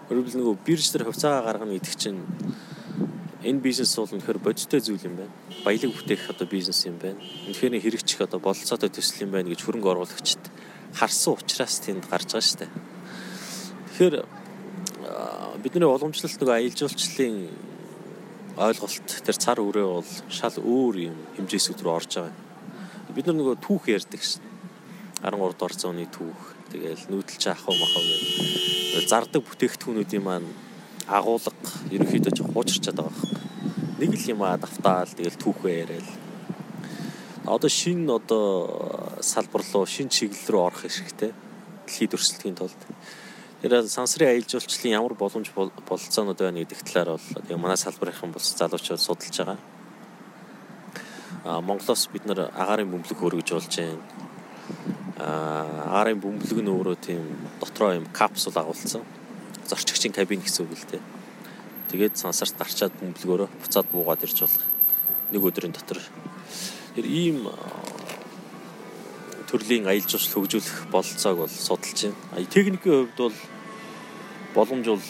Өөрөөр 0.08 0.40
нөгөө 0.40 0.56
бирж 0.64 0.88
дээр 0.96 1.12
хувьцаагаа 1.12 1.44
гаргана 1.44 1.76
гэдэг 1.76 1.96
чинь 2.00 2.24
энэ 3.44 3.60
бизнес 3.60 3.98
бол 3.98 4.14
үнэхээр 4.14 4.38
бодиттой 4.38 4.82
зүйл 4.82 5.06
юм 5.06 5.16
байна. 5.18 5.34
Баялаг 5.66 5.92
бүтээх 5.98 6.30
одоо 6.30 6.48
бизнес 6.48 6.86
юм 6.86 6.98
байна. 7.02 7.18
Үнэхээр 7.50 7.82
хэрэгжих 7.82 8.22
одоо 8.22 8.40
бололцоотой 8.40 8.90
төсөл 8.94 9.26
юм 9.26 9.32
байна 9.34 9.50
гэж 9.50 9.66
хөрөнгө 9.66 9.92
оруулагчид 9.92 10.44
харсан 10.94 11.34
учраас 11.34 11.80
тэнд 11.82 12.06
гарч 12.06 12.30
байгаа 12.30 12.46
шүү 12.46 12.60
дээ. 12.62 12.72
Тэгэхээр 13.90 14.16
бидний 15.66 15.90
уламжлалт 15.90 16.38
нөгөө 16.38 16.56
аялал 16.56 16.78
жуулчлалын 16.78 17.38
ойлголт 18.62 19.10
тэр 19.26 19.38
цар 19.38 19.60
өрөө 19.64 19.88
бол 19.90 20.12
шал 20.30 20.58
өөр 20.62 20.96
юм 21.10 21.18
хэмжээсүүд 21.38 21.82
рүү 21.82 21.94
орж 21.98 22.12
байгаа. 22.22 22.36
Бид 23.16 23.26
нар 23.26 23.38
нөгөө 23.42 23.58
түүх 23.64 23.90
ярьдаг 23.90 24.22
шин. 24.22 24.46
13 25.22 25.38
дугаар 25.38 25.76
зууны 25.78 26.06
түүх. 26.10 26.42
Тэгээл 26.72 27.10
нүүдэлч 27.10 27.44
ахав 27.52 27.76
махав 27.76 28.04
гэх 28.06 29.08
зардаг 29.12 29.44
бүтээгдэхүүнүүдийн 29.44 30.24
маань 30.24 30.48
агуулга 31.08 31.52
ерөнхийдөө 31.92 32.34
жоо 32.38 32.48
хуучирчаад 32.54 32.98
байгаа. 33.00 33.31
Нэг 34.02 34.18
л 34.18 34.30
юм 34.34 34.42
аа 34.42 34.58
давтаал 34.58 35.14
тэгэл 35.14 35.38
түүхээ 35.38 35.76
яриад. 35.86 36.10
Одоо 37.46 37.70
шин 37.70 38.10
одоо 38.10 39.22
салбар 39.22 39.62
руу 39.62 39.86
шин 39.86 40.10
чиглэл 40.10 40.50
рүү 40.50 40.62
орох 40.66 40.82
хэрэгтэй. 40.82 41.32
Дэлхийд 41.86 42.18
өрсөлдөхийн 42.18 42.58
тулд 42.58 42.82
Тэр 43.62 43.76
сансрын 43.86 44.32
аялал 44.32 44.48
жуулчлалын 44.50 44.96
ямар 44.98 45.14
боломж 45.14 45.52
бололцоонууд 45.54 46.40
байна 46.42 46.66
гэдэг 46.66 46.82
талаар 46.82 47.22
бол 47.22 47.46
яг 47.46 47.60
манай 47.62 47.78
салбарынхан 47.78 48.34
бус 48.34 48.56
залуучууд 48.58 48.98
судалж 48.98 49.38
байгаа. 49.38 49.58
А 51.46 51.62
Монголоос 51.62 52.10
бид 52.10 52.26
нар 52.26 52.50
агаарын 52.58 52.90
бөмбөлөг 52.90 53.22
хөргөж 53.22 53.54
болж 53.54 53.78
байна. 53.78 54.02
А 55.22 55.94
агаарын 55.94 56.18
бөмбөлөг 56.26 56.58
нь 56.58 56.74
өөрөө 56.74 56.98
тийм 57.06 57.22
дотроо 57.62 57.94
юм 58.02 58.10
капсул 58.10 58.58
агуулсан. 58.58 59.06
Зорчигчийн 59.70 60.18
кабин 60.18 60.42
гэсэн 60.42 60.66
үг 60.66 60.74
л 60.82 60.90
дээ. 60.90 61.21
Тэгээд 61.92 62.16
сансарт 62.16 62.56
гарчаад 62.56 62.96
бөмбөлгөөрөө 63.04 63.50
буцаад 63.60 63.88
буугаад 63.92 64.24
ирж 64.24 64.48
болох. 64.48 64.64
Нэг 65.36 65.44
өдрийн 65.44 65.76
дотор. 65.76 66.00
Тэр 66.96 67.06
ийм 67.06 67.52
төрлийн 69.52 69.84
аялал 69.92 70.08
жуулчлал 70.08 70.40
хөгжүүлэх 70.40 70.88
бололцоог 70.88 71.38
бол 71.44 71.52
судалж 71.52 72.00
байна. 72.08 72.16
А 72.32 72.40
техникийн 72.48 73.12
хувьд 73.12 73.18
бол 73.20 73.36
боломж 74.56 74.86
бол 74.88 75.04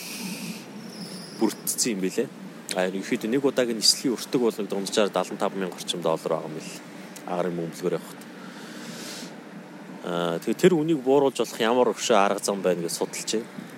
бүрдсэн 1.38 1.94
юм 1.94 2.02
билэ. 2.02 2.26
А 2.74 2.90
ерөнхийдөө 2.90 3.30
нэг 3.30 3.46
удаагийн 3.46 3.78
нислэгийн 3.78 4.18
өртөг 4.18 4.42
бол 4.42 4.58
дунджаар 4.58 5.14
75 5.14 5.54
мянган 5.62 5.78
орчим 5.78 6.02
доллар 6.02 6.34
байгаа 6.34 6.50
юм 6.50 6.58
бил. 6.58 6.72
Агарын 7.30 7.58
бөмбөлгөөр 7.62 7.98
явахад. 8.02 8.22
Аа 10.02 10.40
тэгээ 10.42 10.62
тэр 10.66 10.74
үнийг 10.74 11.06
бууруулж 11.06 11.38
болох 11.38 11.62
ямар 11.62 11.94
өшөө 11.94 12.18
арга 12.18 12.42
зам 12.42 12.66
байна 12.66 12.82
гэж 12.82 12.98
судалж 12.98 13.38
байна. 13.38 13.70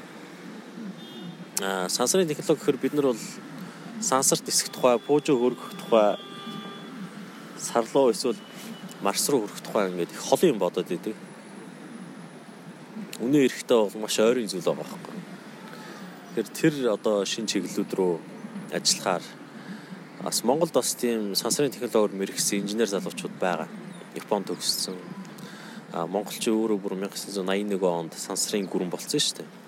Аа 1.64 1.88
сансрын 1.88 2.28
технологи 2.28 2.60
гэхээр 2.60 2.78
бид 2.78 2.94
нар 2.94 3.06
бол 3.16 3.22
сансарт 4.02 4.44
нисэх 4.44 4.68
тухай, 4.68 5.00
пуужо 5.00 5.40
хөргөх 5.40 5.72
тухай, 5.80 6.20
сарлуу 7.58 8.12
эсвэл 8.12 8.36
марс 9.00 9.30
руу 9.30 9.48
хүрэх 9.48 9.62
тухай 9.64 9.88
ингээд 9.88 10.12
их 10.12 10.20
холын 10.20 10.52
юм 10.54 10.60
бодоод 10.60 10.92
идэг. 10.92 11.16
Үнэ 13.24 13.48
эрэхтэй 13.48 13.80
бол 13.80 14.04
маш 14.04 14.20
ойрын 14.20 14.52
зүйл 14.52 14.68
байгаа 14.68 14.84
байхгүй. 14.84 15.16
Тэгэхээр 16.36 16.52
тэр 16.52 16.76
одоо 16.92 17.24
шин 17.24 17.48
чиглэлүүд 17.48 17.92
рүү 17.96 18.14
ажиллахаар 18.76 19.24
бас 20.20 20.44
Монголд 20.44 20.76
бас 20.76 20.96
тийм 21.00 21.32
сансрын 21.32 21.72
технологиор 21.72 22.12
мэрэгсэн 22.12 22.60
инженер 22.60 22.92
залуучууд 22.92 23.40
байгаа. 23.40 23.72
Японд 24.20 24.52
төгссөн. 24.52 25.00
А 25.96 26.08
монголч 26.12 26.44
өөрөө 26.44 26.80
бүр 26.84 27.00
1981 27.00 27.80
онд 27.88 28.20
сансрын 28.20 28.68
гүрэн 28.68 28.92
болцсон 28.92 29.24
шүү 29.24 29.38
дээ. 29.40 29.63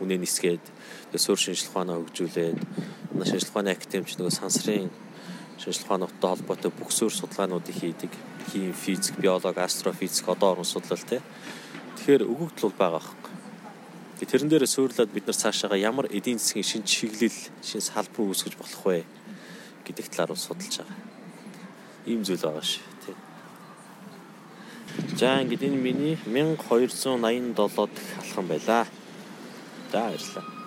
Үнэ 0.00 0.16
нисгээд 0.16 0.64
тэгээ 1.12 1.20
суурь 1.20 1.40
шинжилх 1.40 1.70
ухаанаа 1.70 2.00
хөгжүүлээд 2.00 2.58
шинжилх 3.28 3.52
ухааны 3.52 3.70
академич 3.76 4.16
нөгөө 4.16 4.32
сансрын 4.32 4.88
шинжилх 5.60 5.84
ухаануудтай 5.86 6.28
холбоотой 6.32 6.72
бүх 6.72 6.90
суурь 6.92 7.12
судалгаануудыг 7.12 7.76
хийдэг 7.76 8.12
хим, 8.48 8.72
физик, 8.72 9.18
биолог, 9.20 9.58
астрофизик 9.58 10.28
одоо 10.28 10.52
орон 10.52 10.64
судлал 10.64 10.98
те. 10.98 11.20
Тэгэхээр 11.96 12.24
өгөгдөл 12.24 12.72
бол 12.72 12.78
байгаа 12.80 13.00
байхгүй. 13.04 14.26
Тэрэн 14.26 14.48
дээр 14.48 14.66
суйрлаад 14.66 15.12
бид 15.12 15.26
нар 15.26 15.36
цаашаага 15.36 15.76
ямар 15.76 16.06
эдийн 16.08 16.38
засгийн 16.38 16.64
шин 16.64 16.82
чиглэл, 16.84 17.40
шин 17.64 17.80
салбар 17.80 18.24
үүсгэж 18.24 18.56
болох 18.56 18.82
вэ 18.84 19.04
гэдэг 19.84 20.06
талаар 20.12 20.32
бол 20.32 20.40
судалж 20.40 20.80
байгаа. 20.80 20.98
Ийм 22.06 22.24
зүйл 22.24 22.40
байгаа 22.40 22.64
ш. 22.64 22.80
Тэ. 23.04 23.16
За 25.16 25.40
ингээд 25.40 25.64
энэ 25.68 25.76
миний 25.76 26.16
1287 26.24 27.56
дахь 27.56 28.12
алхам 28.20 28.46
байлаа. 28.48 28.84
За 29.92 29.98
баярлалаа. 29.98 30.59